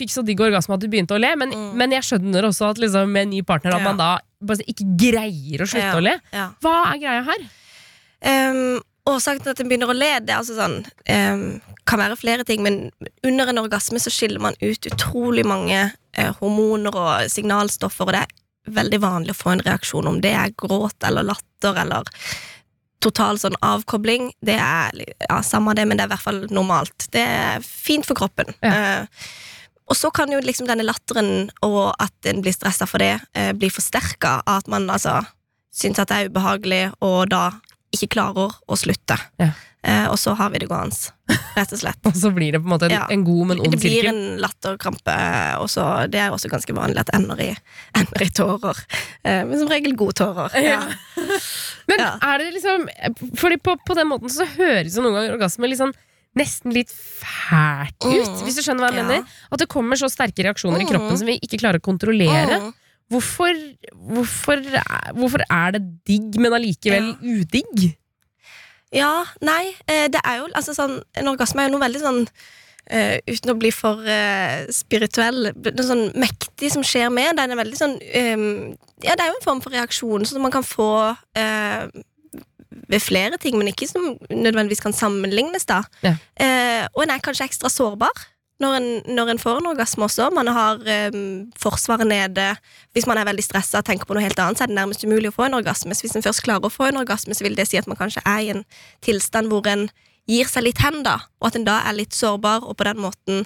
fikk 0.00 0.10
så 0.14 0.24
digg 0.26 0.40
orgasme 0.42 0.74
at 0.74 0.82
du 0.82 0.88
begynte 0.90 1.14
å 1.14 1.20
le, 1.20 1.34
men, 1.38 1.52
men 1.78 1.92
jeg 1.94 2.08
skjønner 2.08 2.48
også 2.48 2.72
at 2.72 2.80
liksom, 2.82 3.12
med 3.12 3.28
en 3.28 3.34
ny 3.36 3.44
partner 3.46 3.76
at 3.76 3.84
Ja. 3.84 3.92
man 3.92 4.00
da 4.00 4.10
bare 4.40 4.64
ikke 4.66 4.88
greier 4.98 5.62
å 5.62 5.68
slutte 5.68 5.92
Ja. 5.92 5.94
å 6.00 6.02
le. 6.02 6.16
Ja. 6.32 6.48
Hva 6.64 6.74
er 6.94 6.98
greia 7.04 7.22
her? 7.28 7.46
Um, 8.26 8.80
årsaken 9.06 9.44
til 9.44 9.52
at 9.52 9.60
en 9.62 9.68
begynner 9.70 9.92
å 9.92 9.94
le, 9.96 10.08
det 10.24 10.34
altså 10.34 10.56
sånn 10.56 10.80
um, 10.82 11.60
kan 11.86 12.00
være 12.00 12.16
flere 12.18 12.44
ting, 12.48 12.62
men 12.64 12.90
under 13.22 13.52
en 13.52 13.60
orgasme 13.62 14.00
så 14.02 14.10
skiller 14.10 14.42
man 14.42 14.56
ut 14.62 14.88
utrolig 14.90 15.44
mange 15.46 15.78
hormoner 16.40 16.96
og 16.96 17.30
signalstoffer, 17.32 18.08
og 18.08 18.16
det 18.16 18.24
er 18.24 18.76
veldig 18.76 19.00
vanlig 19.02 19.34
å 19.34 19.38
få 19.38 19.54
en 19.54 19.64
reaksjon 19.66 20.08
om 20.10 20.20
det 20.22 20.32
er 20.34 20.54
gråt 20.58 21.06
eller 21.06 21.26
latter 21.28 21.82
eller 21.84 22.08
total 23.04 23.38
sånn 23.38 23.56
avkobling. 23.64 24.30
Det 24.44 24.56
er 24.58 24.96
ja, 25.28 25.40
samme 25.44 25.74
det, 25.76 25.86
men 25.86 25.98
det 25.98 26.06
er 26.06 26.10
i 26.10 26.14
hvert 26.14 26.24
fall 26.24 26.40
normalt. 26.50 27.08
Det 27.14 27.22
er 27.22 27.64
fint 27.64 28.06
for 28.08 28.18
kroppen. 28.18 28.50
Eh, 28.64 29.04
og 29.86 29.94
så 29.94 30.10
kan 30.10 30.32
jo 30.32 30.40
liksom 30.42 30.66
denne 30.66 30.86
latteren 30.86 31.50
og 31.62 31.92
at 32.02 32.30
en 32.30 32.42
blir 32.42 32.54
stressa 32.56 32.88
for 32.90 33.02
det, 33.02 33.20
eh, 33.38 33.52
bli 33.54 33.70
forsterka 33.70 34.40
av 34.42 34.64
at 34.64 34.70
man 34.72 34.88
altså 34.90 35.20
syns 35.76 36.00
at 36.00 36.10
det 36.10 36.18
er 36.18 36.30
ubehagelig, 36.32 36.84
og 37.04 37.28
da 37.30 37.50
ikke 37.96 38.12
klarer 38.16 38.52
å 38.68 38.76
slutte. 38.78 39.16
Ja. 39.40 39.50
Eh, 39.86 40.06
og 40.10 40.16
så 40.18 40.32
har 40.34 40.50
vi 40.50 40.58
det 40.58 40.66
gående, 40.68 40.96
rett 41.54 41.72
og 41.72 41.78
slett. 41.78 42.00
Og 42.10 42.16
så 42.18 42.32
blir 42.34 42.52
det 42.56 42.58
på 42.60 42.66
en 42.66 42.72
måte 42.72 42.86
en, 42.88 42.94
Ja. 42.96 43.04
en 43.08 43.22
god, 43.24 43.46
men 43.46 43.60
ond 43.62 43.70
Det 43.70 43.78
blir 43.78 44.08
en 44.10 44.36
latterkrampe, 44.42 45.14
og 45.62 45.68
så, 45.70 45.84
det 46.10 46.18
er 46.24 46.30
også 46.34 46.50
ganske 46.50 46.74
vanlig 46.74 46.98
at 47.04 47.12
ender 47.14 47.38
i, 47.44 47.52
ender 47.94 48.24
i 48.26 48.30
tårer. 48.34 48.80
Eh, 49.22 49.44
men 49.46 49.58
som 49.60 49.68
regel 49.70 49.94
gode 49.94 50.16
tårer. 50.18 50.50
Ja. 50.58 50.80
Men 51.86 52.02
er 52.02 52.38
det 52.42 52.48
liksom 52.56 52.88
Fordi 53.38 53.56
på, 53.62 53.76
på 53.86 53.94
den 53.94 54.08
måten 54.10 54.28
så 54.32 54.44
høres 54.56 54.96
jo 54.96 55.04
noen 55.04 55.14
ganger 55.20 55.36
orgasme 55.38 55.70
litt 55.70 55.78
sånn 55.78 55.94
Nesten 56.36 56.74
litt 56.74 56.90
fælt 56.92 57.96
ut, 58.04 58.26
Mm. 58.28 58.42
hvis 58.44 58.58
du 58.58 58.60
skjønner 58.60 58.84
hva 58.84 58.90
jeg 58.92 58.98
Ja. 59.00 59.04
mener. 59.08 59.36
At 59.50 59.58
det 59.62 59.68
kommer 59.72 59.96
så 59.96 60.10
sterke 60.12 60.44
reaksjoner 60.44 60.82
i 60.82 60.84
Mm. 60.84 60.90
kroppen 60.90 61.16
som 61.16 61.26
vi 61.30 61.38
ikke 61.40 61.56
klarer 61.62 61.78
å 61.80 61.86
kontrollere. 61.86 62.58
Mm. 62.60 62.74
Hvorfor, 63.08 63.54
hvorfor, 63.94 64.62
hvorfor 65.14 65.44
er 65.46 65.76
det 65.76 65.82
digg, 66.08 66.40
men 66.42 66.56
allikevel 66.56 67.12
udigg? 67.22 67.92
Ja, 68.94 69.24
nei, 69.42 69.74
eh, 69.86 70.06
det 70.10 70.22
er 70.24 70.40
jo 70.40 70.46
altså 70.54 70.74
sånn 70.76 71.00
En 71.18 71.30
orgasme 71.32 71.62
er 71.62 71.68
jo 71.68 71.74
noe 71.74 71.82
veldig 71.82 72.02
sånn 72.02 72.20
uh, 72.26 73.16
uten 73.26 73.52
å 73.52 73.56
bli 73.58 73.72
for 73.74 74.02
uh, 74.06 74.66
spirituell, 74.74 75.50
noe 75.54 75.86
sånn 75.86 76.04
mektig 76.18 76.70
som 76.74 76.84
skjer 76.86 77.10
med. 77.14 77.34
Den 77.38 77.54
er 77.54 77.60
veldig 77.62 77.78
sånn 77.78 77.96
um, 77.98 78.44
Ja, 79.02 79.16
det 79.16 79.24
er 79.24 79.32
jo 79.32 79.40
en 79.40 79.46
form 79.46 79.62
for 79.64 79.74
reaksjon 79.74 80.26
som 80.28 80.44
man 80.44 80.54
kan 80.54 80.66
få 80.66 80.90
uh, 81.14 81.82
ved 82.86 83.02
flere 83.02 83.38
ting, 83.42 83.56
men 83.58 83.72
ikke 83.72 83.88
som 83.90 84.14
nødvendigvis 84.30 84.84
kan 84.84 84.94
sammenlignes, 84.94 85.64
da. 85.66 85.80
Ja. 86.04 86.12
Og 86.92 87.00
en 87.02 87.12
er 87.14 87.22
kanskje 87.24 87.46
ekstra 87.48 87.70
sårbar. 87.72 88.12
Når 88.62 88.74
en, 88.78 88.86
når 89.18 89.30
en 89.34 89.38
får 89.42 89.58
en 89.60 89.66
orgasme 89.68 90.06
også. 90.06 90.30
Man 90.32 90.48
har 90.48 90.78
um, 91.12 91.50
forsvaret 91.60 92.08
nede. 92.08 92.46
Hvis 92.96 93.04
man 93.06 93.18
er 93.20 93.26
veldig 93.28 93.44
stressa 93.44 93.82
og 93.82 93.84
tenker 93.84 94.08
på 94.08 94.16
noe 94.16 94.24
helt 94.24 94.38
annet, 94.40 94.56
så 94.56 94.64
er 94.64 94.70
det 94.72 94.78
nærmest 94.78 95.04
umulig 95.04 95.28
å 95.28 95.34
få 95.36 95.44
en 95.50 95.58
orgasme. 95.58 95.92
Så 95.92 96.06
hvis 96.06 96.16
en 96.16 96.24
først 96.24 96.40
klarer 96.46 96.64
å 96.64 96.72
få 96.72 96.86
en 96.88 96.96
orgasme, 97.02 97.36
så 97.36 97.44
vil 97.44 97.56
det 97.58 97.66
si 97.68 97.76
at 97.76 97.88
man 97.90 97.98
kanskje 98.00 98.22
er 98.24 98.40
i 98.46 98.48
en 98.54 98.62
tilstand 99.04 99.52
hvor 99.52 99.68
en 99.68 99.84
gir 100.26 100.48
seg 100.48 100.64
litt 100.64 100.80
hen, 100.80 101.02
da. 101.04 101.18
Og 101.42 101.50
at 101.50 101.58
en 101.60 101.66
da 101.68 101.82
er 101.84 101.98
litt 102.00 102.16
sårbar, 102.16 102.64
og 102.64 102.78
på 102.80 102.86
den 102.88 102.98
måten 103.04 103.44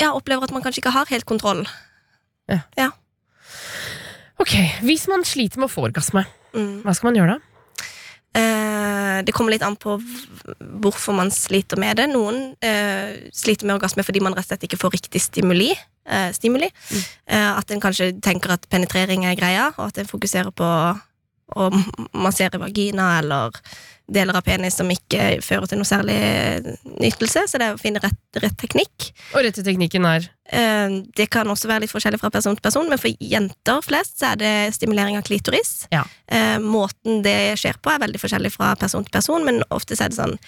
ja, 0.00 0.12
opplever 0.12 0.44
at 0.44 0.52
man 0.52 0.62
kanskje 0.62 0.84
ikke 0.84 0.92
har 0.98 1.08
helt 1.10 1.26
kontroll. 1.28 1.64
Ja 2.76 2.90
Ok, 4.40 4.54
Hvis 4.84 5.04
man 5.10 5.24
sliter 5.28 5.60
med 5.60 5.68
å 5.68 5.72
få 5.72 5.88
orgasme, 5.88 6.26
Mm. 6.50 6.80
hva 6.82 6.94
skal 6.96 7.10
man 7.12 7.16
gjøre 7.20 7.34
da? 7.36 7.49
Eh, 9.20 9.24
det 9.24 9.34
kommer 9.36 9.54
litt 9.54 9.66
an 9.66 9.76
på 9.80 9.98
hvorfor 10.82 11.16
man 11.16 11.32
sliter 11.34 11.80
med 11.80 12.00
det. 12.00 12.08
Noen 12.12 12.54
eh, 12.64 13.30
sliter 13.36 13.68
med 13.68 13.76
orgasme 13.78 14.04
fordi 14.06 14.22
man 14.24 14.36
rett 14.36 14.48
og 14.48 14.54
slett 14.54 14.68
ikke 14.68 14.80
får 14.80 14.96
riktig 14.96 15.22
stimuli. 15.22 15.70
Eh, 16.10 16.30
stimuli. 16.36 16.70
Eh, 17.26 17.50
at 17.52 17.70
en 17.70 17.82
kanskje 17.82 18.12
tenker 18.24 18.56
at 18.56 18.66
penetrering 18.72 19.26
er 19.28 19.38
greia, 19.38 19.70
og 19.76 19.90
at 19.90 20.00
en 20.00 20.10
fokuserer 20.10 20.50
på 20.50 20.66
å 21.56 21.70
massere 22.12 22.60
vagina 22.60 23.18
eller 23.18 23.56
deler 24.10 24.34
av 24.34 24.42
penis 24.42 24.74
som 24.80 24.90
ikke 24.90 25.38
fører 25.46 25.70
til 25.70 25.78
noe 25.78 25.86
særlig 25.86 26.18
nytelse. 26.98 27.46
Så 27.46 27.60
det 27.60 27.68
er 27.68 27.76
å 27.76 27.80
finne 27.80 28.02
rett, 28.02 28.20
rett 28.42 28.58
teknikk. 28.58 29.12
Og 29.34 29.44
rette 29.46 29.62
teknikken 29.66 30.08
er 30.10 30.30
Eh, 30.50 30.88
Det 31.14 31.28
kan 31.30 31.48
også 31.50 31.68
være 31.70 31.84
litt 31.84 31.92
forskjellig 31.92 32.20
fra 32.20 32.30
person 32.30 32.56
til 32.56 32.64
person, 32.64 32.88
men 32.90 32.98
for 32.98 33.14
jenter 33.22 33.82
flest 33.86 34.18
så 34.18 34.32
er 34.32 34.40
det 34.40 34.54
stimulering 34.74 35.18
av 35.18 35.22
klitoris. 35.26 35.86
Ja. 35.94 36.02
Eh, 36.26 36.58
Måten 36.58 37.22
det 37.22 37.54
skjer 37.60 37.78
på, 37.78 37.92
er 37.92 38.02
veldig 38.02 38.20
forskjellig 38.20 38.52
fra 38.54 38.74
person 38.76 39.06
til 39.06 39.14
person, 39.14 39.44
men 39.46 39.62
ofte 39.70 39.94
er 39.94 40.10
det 40.10 40.18
sånn 40.18 40.38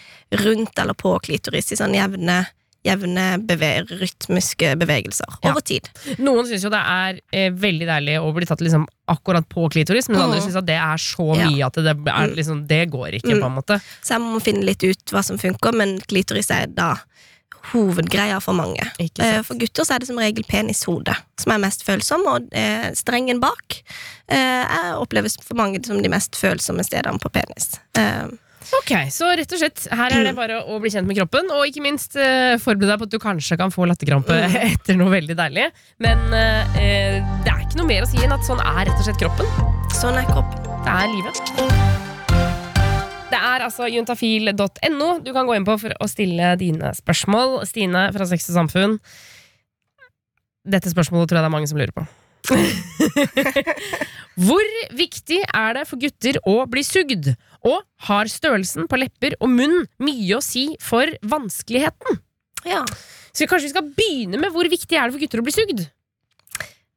rundt 0.43 0.79
eller 0.79 0.99
på 0.99 1.15
klitoris 1.23 1.73
i 1.73 1.79
sånn 1.79 1.95
jevne, 1.95 2.43
jevne 2.85 3.27
beve 3.47 3.85
rytmiske 3.87 4.73
bevegelser 4.81 5.27
Ja. 5.43 5.51
over 5.53 5.61
tid. 5.61 5.89
Noen 6.19 6.45
syns 6.47 6.65
jo 6.65 6.71
det 6.71 6.81
er 6.83 7.21
eh, 7.33 7.51
veldig 7.51 7.87
deilig 7.87 8.17
å 8.21 8.33
bli 8.35 8.47
tatt 8.47 8.61
liksom 8.61 8.87
akkurat 9.09 9.47
på 9.49 9.69
klitoris, 9.71 10.09
men 10.09 10.19
Mm. 10.19 10.25
andre 10.25 10.41
syns 10.43 10.57
at 10.57 10.67
det 10.67 10.77
er 10.81 10.97
så 10.99 11.37
Ja. 11.37 11.49
mye 11.49 11.67
at 11.67 11.75
det, 11.75 11.87
er, 11.87 11.95
Mm. 12.29 12.35
liksom, 12.37 12.67
det 12.67 12.91
går 12.91 13.15
ikke, 13.21 13.35
Mm. 13.35 13.41
på 13.41 13.47
en 13.47 13.57
måte. 13.63 13.81
Så 14.03 14.09
jeg 14.15 14.21
må 14.21 14.41
finne 14.43 14.65
litt 14.65 14.83
ut 14.83 15.05
hva 15.13 15.23
som 15.25 15.39
funker, 15.39 15.73
men 15.73 15.99
klitoris 16.01 16.51
er 16.51 16.67
da 16.67 16.97
hovedgreia 17.73 18.41
for 18.43 18.55
mange. 18.55 18.83
Eh. 18.99 19.43
For 19.43 19.55
gutter 19.55 19.85
så 19.87 19.95
er 19.95 20.01
det 20.01 20.09
som 20.09 20.17
regel 20.19 20.43
penishode 20.45 21.15
som 21.39 21.53
er 21.53 21.59
mest 21.59 21.85
følsom, 21.87 22.27
og 22.27 22.49
eh, 22.53 22.91
strengen 22.99 23.39
bak 23.41 23.83
eh, 24.29 24.95
oppleves 24.99 25.37
for 25.41 25.55
mange 25.55 25.85
som 25.87 26.01
de 26.03 26.09
mest 26.09 26.33
følsomme 26.33 26.83
stedene 26.85 27.21
på 27.23 27.31
penis. 27.31 27.79
Eh, 27.95 28.27
Ok, 28.79 28.93
Så 29.13 29.29
rett 29.37 29.53
og 29.53 29.61
slett, 29.61 29.85
her 29.93 30.15
er 30.15 30.27
det 30.29 30.33
bare 30.37 30.61
å 30.71 30.79
bli 30.83 30.91
kjent 30.93 31.09
med 31.09 31.19
kroppen, 31.19 31.51
og 31.55 31.67
ikke 31.69 31.83
minst 31.85 32.17
eh, 32.21 32.55
forbered 32.63 32.93
deg 32.93 33.01
på 33.01 33.09
at 33.09 33.15
du 33.15 33.19
kanskje 33.23 33.59
kan 33.61 33.73
få 33.75 33.87
latterkrampe 33.91 34.37
etter 34.71 34.99
noe 34.99 35.13
veldig 35.13 35.37
deilig. 35.39 35.69
Men 36.03 36.23
eh, 36.37 37.19
det 37.45 37.53
er 37.53 37.65
ikke 37.67 37.81
noe 37.81 37.91
mer 37.91 38.07
å 38.07 38.11
si 38.11 38.23
enn 38.23 38.35
at 38.35 38.47
sånn 38.47 38.63
er 38.63 38.87
rett 38.89 38.97
og 38.99 39.07
slett 39.07 39.21
kroppen. 39.23 39.51
sånn 39.99 40.19
er 40.21 40.29
kroppen. 40.31 40.71
Det 40.83 40.95
er 40.95 41.13
livet. 41.13 41.43
Det 43.33 43.39
er 43.41 43.65
altså 43.65 43.87
juntafil.no 43.89 45.11
du 45.25 45.31
kan 45.33 45.47
gå 45.49 45.55
inn 45.57 45.67
på 45.69 45.79
for 45.81 45.95
å 46.03 46.09
stille 46.11 46.55
dine 46.61 46.91
spørsmål. 46.97 47.63
Stine 47.69 48.09
fra 48.15 48.27
Sex 48.29 48.51
og 48.53 48.59
Samfunn. 48.61 48.99
Dette 50.69 50.93
spørsmålet 50.93 51.31
tror 51.31 51.41
jeg 51.41 51.47
det 51.47 51.51
er 51.51 51.57
mange 51.57 51.71
som 51.71 51.81
lurer 51.81 51.95
på. 51.97 52.05
Hvor 54.47 54.69
viktig 54.97 55.41
er 55.45 55.75
det 55.77 55.87
for 55.89 56.01
gutter 56.01 56.39
å 56.49 56.63
bli 56.71 56.85
sugd? 56.87 57.33
Og 57.69 57.83
har 58.09 58.31
størrelsen 58.31 58.89
på 58.91 58.99
lepper 58.99 59.37
og 59.41 59.51
munn 59.53 59.85
mye 60.03 60.39
å 60.39 60.45
si 60.45 60.69
for 60.83 61.11
vanskeligheten? 61.23 62.21
Ja. 62.67 62.83
Så 63.33 63.49
kanskje 63.49 63.69
vi 63.69 63.75
skal 63.75 63.91
begynne 63.97 64.41
med 64.43 64.53
hvor 64.55 64.69
viktig 64.71 64.99
er 64.99 65.09
det 65.09 65.17
for 65.17 65.23
gutter 65.23 65.43
å 65.43 65.47
bli 65.47 65.55
sugd? 65.55 65.85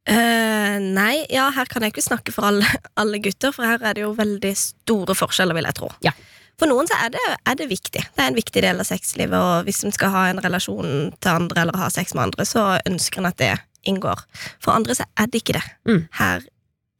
Eh, 0.05 0.77
nei, 0.83 1.25
ja, 1.33 1.47
her 1.55 1.69
kan 1.69 1.85
jeg 1.85 1.95
ikke 1.95 2.05
snakke 2.05 2.33
for 2.33 2.49
alle, 2.51 2.67
alle 3.01 3.21
gutter, 3.23 3.53
for 3.55 3.65
her 3.65 3.81
er 3.81 3.97
det 3.97 4.03
jo 4.03 4.13
veldig 4.17 4.51
store 4.59 5.15
forskjeller, 5.17 5.57
vil 5.57 5.69
jeg 5.69 5.79
tro. 5.79 5.89
Ja. 6.05 6.13
For 6.59 6.71
noen 6.71 6.87
så 6.87 6.97
er 7.03 7.11
det, 7.15 7.23
er 7.49 7.57
det 7.59 7.67
viktig. 7.67 8.03
Det 8.15 8.21
er 8.21 8.29
en 8.29 8.37
viktig 8.37 8.61
del 8.63 8.79
av 8.79 8.87
sexlivet, 8.87 9.35
og 9.35 9.65
hvis 9.67 9.81
en 9.83 9.95
skal 9.95 10.13
ha 10.13 10.27
en 10.29 10.41
relasjon 10.43 11.09
til 11.17 11.31
andre 11.31 11.65
eller 11.65 11.81
ha 11.81 11.89
sex 11.91 12.13
med 12.15 12.29
andre, 12.29 12.45
så 12.47 12.67
ønsker 12.85 13.23
en 13.23 13.31
at 13.31 13.39
det 13.41 13.55
inngår. 13.89 14.21
For 14.63 14.75
andre 14.75 14.95
så 14.97 15.07
er 15.19 15.27
det 15.31 15.41
ikke 15.41 15.57
det. 15.57 15.65
Mm. 15.89 16.05
Her 16.19 16.45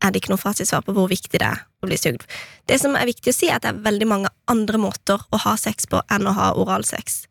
er 0.03 0.11
det 0.11 0.21
ikke 0.21 0.33
noe 0.33 0.41
fasitsvar 0.41 0.83
på 0.85 0.93
hvor 0.95 1.07
viktig 1.09 1.39
det 1.39 1.47
er 1.47 1.63
å 1.81 1.87
bli 1.87 1.97
sugd. 1.99 2.25
Det 2.69 2.77
som 2.81 2.97
er 2.97 3.07
viktig 3.09 3.31
å 3.31 3.35
si, 3.35 3.49
er 3.49 3.57
at 3.57 3.65
det 3.65 3.71
er 3.71 3.83
veldig 3.85 4.07
mange 4.09 4.31
andre 4.51 4.79
måter 4.81 5.21
å 5.31 5.39
ha 5.45 5.55
sex 5.59 5.87
på 5.89 6.01
enn 6.11 6.27
å 6.27 6.35
ha 6.35 6.51
oralsex. 6.59 7.23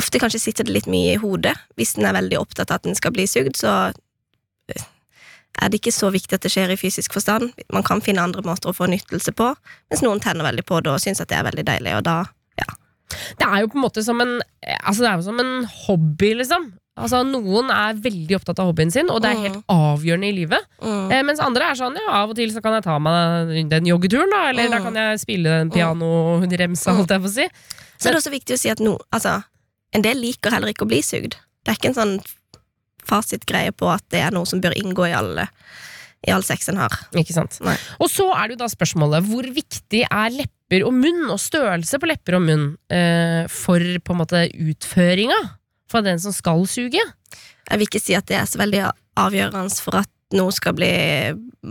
Ofte 0.00 0.20
kanskje 0.22 0.42
sitter 0.42 0.66
det 0.66 0.76
litt 0.78 0.90
mye 0.90 1.14
i 1.14 1.20
hodet. 1.22 1.54
Hvis 1.78 1.96
en 1.98 2.08
er 2.08 2.16
veldig 2.16 2.40
opptatt 2.40 2.72
av 2.72 2.80
at 2.80 2.88
en 2.88 2.98
skal 2.98 3.14
bli 3.16 3.26
sugd, 3.30 3.58
så 3.60 3.74
eh, 4.72 4.86
er 5.60 5.72
det 5.72 5.80
ikke 5.80 5.94
så 5.94 6.10
viktig 6.14 6.38
at 6.38 6.46
det 6.46 6.52
skjer 6.54 6.72
i 6.72 6.80
fysisk 6.80 7.16
forstand. 7.16 7.52
Man 7.74 7.86
kan 7.86 8.02
finne 8.04 8.24
andre 8.24 8.44
måter 8.46 8.72
å 8.72 8.76
få 8.76 8.88
nyttelse 8.90 9.34
på, 9.36 9.52
mens 9.90 10.04
noen 10.04 10.22
tenner 10.24 10.48
veldig 10.48 10.66
på 10.68 10.80
det 10.84 10.94
og 10.94 11.02
syns 11.02 11.22
at 11.22 11.30
det 11.32 11.38
er 11.38 11.46
veldig 11.50 11.66
deilig, 11.68 11.94
og 11.98 12.06
da 12.08 12.18
ja. 12.60 12.68
Det 13.38 13.46
er 13.46 13.62
jo 13.62 13.70
på 13.70 13.78
en 13.78 13.86
måte 13.86 14.02
som 14.02 14.18
en 14.24 14.40
Altså 14.82 15.06
som 15.22 15.38
en 15.38 15.68
hobby, 15.86 16.32
liksom. 16.40 16.72
Altså 16.96 17.20
Noen 17.28 17.68
er 17.70 17.98
veldig 18.00 18.38
opptatt 18.38 18.60
av 18.62 18.70
hobbyen 18.70 18.90
sin, 18.94 19.10
og 19.12 19.20
det 19.20 19.30
er 19.34 19.42
helt 19.42 19.64
avgjørende 19.68 20.30
i 20.30 20.36
livet. 20.38 20.62
Mm. 20.80 21.10
Eh, 21.12 21.22
mens 21.28 21.42
andre 21.44 21.66
er 21.70 21.76
sånn 21.76 21.98
ja, 22.00 22.06
av 22.22 22.30
og 22.32 22.36
til 22.38 22.48
så 22.54 22.62
kan 22.64 22.72
jeg 22.78 22.86
ta 22.86 22.94
meg 22.98 23.52
den 23.68 23.84
joggeturen, 23.90 24.32
da. 24.32 24.46
Eller 24.48 24.70
da 24.72 24.78
Mm. 24.80 24.86
kan 24.88 24.94
jeg 25.02 25.20
spille 25.20 25.44
den 25.60 25.70
pianoremsa, 25.74 26.94
holdt 26.96 27.10
jeg 27.12 27.20
på 27.20 27.28
å 27.28 27.34
si. 27.34 27.48
Så 27.98 28.08
er 28.08 28.12
det 28.16 28.22
også 28.22 28.32
viktig 28.32 28.56
å 28.56 28.58
si 28.58 28.70
at 28.72 28.80
no, 28.80 28.96
altså, 29.12 29.42
en 29.92 30.02
del 30.02 30.16
liker 30.16 30.50
heller 30.50 30.72
ikke 30.72 30.84
å 30.88 30.88
bli 30.88 31.02
sugd. 31.04 31.36
Det 31.64 31.72
er 31.74 31.76
ikke 31.76 31.92
en 31.92 32.00
sånn 32.00 32.16
fasitgreie 33.06 33.72
på 33.76 33.88
at 33.92 34.02
det 34.10 34.20
er 34.24 34.32
noe 34.34 34.46
som 34.48 34.60
bør 34.62 34.74
inngå 34.80 35.06
i 35.10 35.14
alle 35.16 35.48
i 36.26 36.32
all 36.32 36.42
sex 36.42 36.66
en 36.72 36.80
har. 36.80 36.90
Ikke 37.14 37.34
sant? 37.36 37.58
Nei. 37.62 37.76
Og 38.02 38.08
så 38.10 38.24
er 38.34 38.48
det 38.48 38.56
jo 38.56 38.62
da 38.64 38.70
spørsmålet 38.72 39.28
hvor 39.28 39.46
viktig 39.54 40.00
er 40.08 40.32
lepper 40.34 40.82
og 40.88 40.94
munn, 40.96 41.26
og 41.30 41.38
størrelse 41.38 42.00
på 42.02 42.08
lepper 42.10 42.38
og 42.40 42.42
munn, 42.48 42.64
eh, 42.90 43.44
for 43.52 43.78
på 43.78 44.16
en 44.16 44.18
måte 44.24 44.40
utføringa 44.50 45.38
for 45.90 46.06
den 46.06 46.20
som 46.22 46.34
skal 46.34 46.64
suge? 46.70 47.02
Jeg 47.66 47.78
vil 47.78 47.88
ikke 47.88 48.02
si 48.02 48.14
at 48.18 48.26
det 48.30 48.38
er 48.40 48.46
så 48.48 48.60
veldig 48.60 48.84
avgjørende 49.18 49.82
for 49.82 50.02
at 50.02 50.10
noe 50.34 50.50
skal 50.54 50.74
bli 50.74 50.90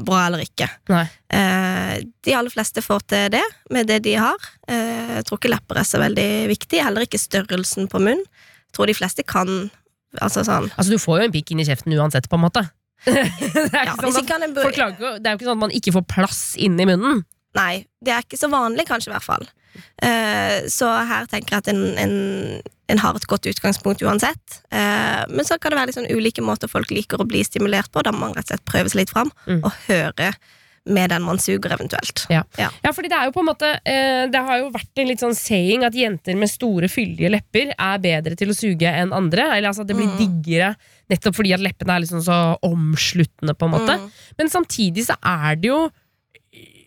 bra 0.06 0.26
eller 0.28 0.46
ikke. 0.46 0.68
Eh, 0.88 1.96
de 2.24 2.36
aller 2.36 2.54
fleste 2.54 2.84
får 2.84 3.04
til 3.12 3.34
det 3.36 3.44
med 3.74 3.90
det 3.92 4.02
de 4.06 4.16
har. 4.20 4.48
Eh, 4.68 5.18
jeg 5.18 5.28
tror 5.28 5.42
ikke 5.42 5.52
lepper 5.52 5.82
er 5.82 5.88
så 5.88 6.00
veldig 6.02 6.30
viktig, 6.52 6.80
heller 6.84 7.06
ikke 7.08 7.20
størrelsen 7.20 7.90
på 7.92 8.02
munn. 8.04 8.24
Jeg 8.24 8.78
tror 8.78 8.92
de 8.92 8.98
fleste 8.98 9.26
kan 9.28 9.68
Altså 10.16 10.46
sånn 10.48 10.70
Altså 10.78 10.94
Du 10.94 11.02
får 11.02 11.18
jo 11.20 11.24
en 11.26 11.32
pikk 11.34 11.50
inn 11.52 11.60
i 11.60 11.66
kjeften 11.68 11.92
uansett, 11.92 12.30
på 12.32 12.38
en 12.38 12.46
måte. 12.46 12.62
det, 13.06 13.20
er 13.20 13.90
ja, 13.90 13.96
sånn 14.00 14.16
at, 14.16 14.70
klager 14.72 15.18
det 15.20 15.28
er 15.28 15.34
jo 15.34 15.40
ikke 15.42 15.48
sånn 15.50 15.58
at 15.58 15.64
man 15.66 15.74
ikke 15.76 15.92
får 15.98 16.06
plass 16.08 16.40
inni 16.56 16.88
munnen. 16.88 17.26
Nei, 17.56 17.84
det 18.04 18.14
er 18.16 18.24
ikke 18.24 18.40
så 18.40 18.48
vanlig, 18.52 18.88
kanskje, 18.88 19.12
i 19.12 19.14
hvert 19.14 19.28
fall. 19.28 19.44
Eh, 20.02 20.66
så 20.72 20.90
her 21.10 21.26
tenker 21.32 21.56
jeg 21.58 21.64
at 21.66 21.72
en, 21.74 21.84
en, 22.02 22.16
en 22.90 23.02
har 23.04 23.16
et 23.16 23.28
godt 23.28 23.48
utgangspunkt 23.52 24.04
uansett. 24.06 24.60
Eh, 24.72 25.24
men 25.30 25.46
så 25.48 25.58
kan 25.60 25.72
det 25.74 25.80
være 25.84 25.96
sånn 25.98 26.12
ulike 26.12 26.44
måter 26.46 26.70
folk 26.72 26.92
liker 26.94 27.18
å 27.24 27.28
bli 27.30 27.44
stimulert 27.48 27.92
på. 27.92 28.04
Da 28.06 28.12
må 28.16 28.26
man 28.28 28.36
rett 28.38 28.46
og 28.50 28.56
slett 28.56 28.66
prøve 28.70 28.90
seg 28.94 29.04
litt 29.06 29.14
fram, 29.16 29.32
Mm. 29.48 29.64
og 29.64 29.72
høre 29.88 30.34
med 30.88 31.10
den 31.10 31.24
man 31.26 31.40
suger, 31.42 31.72
eventuelt. 31.74 32.28
Ja. 32.30 32.44
Ja. 32.62 32.68
Ja, 32.84 32.92
fordi 32.94 33.10
det 33.10 33.18
er 33.18 33.26
jo 33.26 33.32
på 33.34 33.42
en 33.42 33.48
måte 33.48 33.72
eh, 33.90 34.28
Det 34.30 34.38
har 34.46 34.60
jo 34.60 34.68
vært 34.70 35.00
en 35.02 35.08
litt 35.10 35.18
sånn 35.24 35.34
saying 35.34 35.82
at 35.84 35.96
jenter 35.98 36.38
med 36.38 36.46
store, 36.52 36.86
fyldige 36.94 37.32
lepper 37.34 37.72
er 37.74 37.98
bedre 38.04 38.36
til 38.38 38.50
å 38.54 38.54
suge 38.54 38.86
enn 38.86 39.10
andre. 39.12 39.48
Eller 39.56 39.72
altså 39.72 39.82
at 39.82 39.88
det 39.90 39.98
blir 39.98 40.12
Mm. 40.14 40.20
diggere 40.22 40.76
nettopp 41.10 41.36
fordi 41.40 41.54
at 41.58 41.60
leppene 41.66 41.90
er 41.96 42.04
liksom 42.06 42.22
så 42.22 42.38
omsluttende, 42.62 43.56
på 43.58 43.66
en 43.66 43.74
måte. 43.74 43.98
Mm. 43.98 44.12
Men 44.38 44.48
samtidig 44.54 45.08
så 45.10 45.18
er 45.26 45.56
det 45.58 45.70
jo 45.74 45.90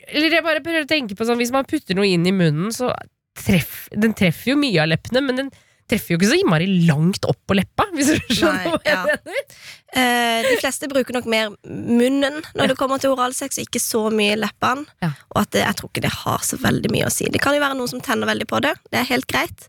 Eller 0.08 0.38
jeg 0.38 0.44
bare 0.46 0.64
prøver 0.64 0.86
å 0.86 0.88
tenke 0.88 1.16
på 1.18 1.26
sånn 1.28 1.40
Hvis 1.40 1.52
man 1.54 1.66
putter 1.68 1.96
noe 1.98 2.08
inn 2.08 2.26
i 2.26 2.34
munnen, 2.34 2.72
så 2.74 2.92
treff, 3.38 3.86
Den 3.92 4.14
treffer 4.16 4.54
jo 4.54 4.60
mye 4.60 4.82
av 4.82 4.90
leppene, 4.92 5.24
men 5.24 5.42
den 5.42 5.50
treffer 5.88 6.14
jo 6.14 6.18
ikke 6.18 6.28
så 6.28 6.36
innmari 6.36 6.66
langt 6.84 7.24
opp 7.28 7.38
på 7.48 7.56
leppa, 7.56 7.86
hvis 7.96 8.10
du 8.12 8.32
skjønner 8.34 8.58
Nei, 8.58 8.72
hva 8.72 8.80
jeg 8.84 8.96
ja. 8.96 9.04
mener. 9.08 9.60
Eh, 9.88 10.48
de 10.48 10.56
fleste 10.60 10.88
bruker 10.90 11.16
nok 11.16 11.28
mer 11.32 11.54
munnen 11.64 12.42
når 12.58 12.72
det 12.72 12.76
kommer 12.76 13.00
til 13.00 13.14
oralsex, 13.14 13.56
og 13.56 13.68
ikke 13.70 13.80
så 13.80 14.02
mye 14.12 14.36
leppene. 14.36 14.84
Ja. 15.04 15.14
Og 15.32 15.46
at 15.46 15.54
det, 15.56 15.62
jeg 15.64 15.78
tror 15.80 15.92
ikke 15.92 16.04
det 16.04 16.12
har 16.12 16.44
så 16.44 16.58
veldig 16.60 16.92
mye 16.92 17.06
å 17.08 17.14
si. 17.14 17.30
Det 17.32 17.40
kan 17.40 17.56
jo 17.56 17.62
være 17.64 17.78
noen 17.78 17.92
som 17.94 18.04
tenner 18.04 18.28
veldig 18.28 18.48
på 18.50 18.60
det, 18.66 18.74
det 18.92 19.00
er 19.00 19.08
helt 19.14 19.28
greit. 19.30 19.64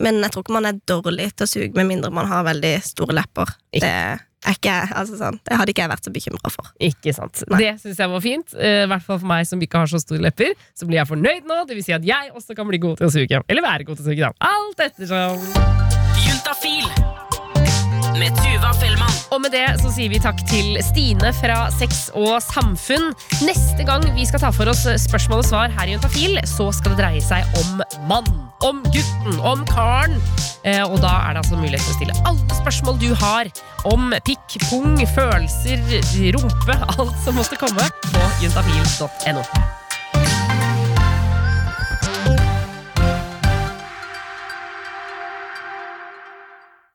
Men 0.00 0.20
jeg 0.24 0.32
tror 0.34 0.44
ikke 0.44 0.56
man 0.56 0.68
er 0.68 0.84
dårlig 0.88 1.30
til 1.36 1.46
å 1.46 1.50
suge 1.50 1.72
med 1.76 1.88
mindre 1.88 2.12
man 2.14 2.28
har 2.28 2.44
veldig 2.48 2.74
store 2.84 3.16
lepper. 3.16 3.56
Ikke. 3.72 3.88
Det, 3.88 3.96
er 4.50 4.56
ikke, 4.58 4.76
altså 4.98 5.18
sånn, 5.20 5.38
det 5.46 5.58
hadde 5.58 5.74
ikke 5.74 5.84
jeg 5.84 5.92
vært 5.92 6.08
så 6.08 6.12
bekymra 6.14 6.50
for. 6.50 6.70
Ikke 6.82 7.14
sant. 7.14 7.44
Nei. 7.52 7.60
Det 7.62 7.72
syns 7.84 8.02
jeg 8.02 8.10
var 8.10 8.24
fint. 8.24 8.54
I 8.58 8.72
I 8.82 8.86
hvert 8.90 9.06
fall 9.06 9.20
for 9.22 9.30
meg 9.30 9.46
som 9.46 9.62
ikke 9.62 9.84
har 9.84 9.90
så 9.92 10.00
store 10.02 10.22
lepper. 10.26 10.54
Så 10.74 10.88
blir 10.88 10.98
jeg 10.98 11.10
fornøyd 11.10 11.46
nå. 11.48 11.62
Det 11.68 11.78
vil 11.78 11.86
si 11.86 11.94
at 11.94 12.04
jeg 12.06 12.32
også 12.34 12.58
kan 12.58 12.66
bli 12.68 12.82
god 12.82 12.98
til 12.98 13.06
å 13.10 13.14
suge. 13.14 13.42
Eller 13.48 13.62
være 13.62 13.86
god 13.88 14.00
til 14.00 14.06
å 14.06 14.10
suge, 14.10 14.30
da. 14.30 14.52
Alt 14.52 14.86
ettersom. 14.90 16.01
Og 19.32 19.40
med 19.40 19.54
det 19.54 19.64
så 19.80 19.88
sier 19.94 20.12
vi 20.12 20.20
takk 20.20 20.42
til 20.50 20.76
Stine 20.84 21.32
fra 21.38 21.64
Sex 21.72 22.10
og 22.12 22.36
Samfunn. 22.44 23.14
Neste 23.46 23.86
gang 23.88 24.04
vi 24.12 24.26
skal 24.28 24.42
ta 24.42 24.52
for 24.52 24.68
oss 24.68 24.84
spørsmål 25.06 25.40
og 25.40 25.48
svar 25.48 25.72
her 25.72 25.88
i 25.88 25.96
Juntafil, 25.96 26.36
så 26.48 26.68
skal 26.76 26.92
det 26.92 27.00
dreie 27.00 27.24
seg 27.24 27.48
om 27.62 27.82
mann. 28.10 28.28
Om 28.62 28.82
gutten, 28.92 29.40
om 29.40 29.64
karen. 29.66 30.20
Eh, 30.68 30.84
og 30.84 31.00
da 31.02 31.16
er 31.24 31.34
det 31.34 31.42
altså 31.42 31.58
mulighet 31.58 31.82
til 31.82 31.96
å 31.96 31.98
stille 31.98 32.18
alle 32.28 32.60
spørsmål 32.60 33.00
du 33.02 33.10
har 33.24 33.50
om 33.90 34.12
pikk, 34.28 34.60
pung, 34.68 34.94
følelser, 35.16 35.82
rumpe, 36.36 36.80
alt 36.94 37.22
som 37.24 37.40
måtte 37.40 37.58
komme 37.58 37.88
på 38.12 38.26
juntafil.no. 38.44 39.46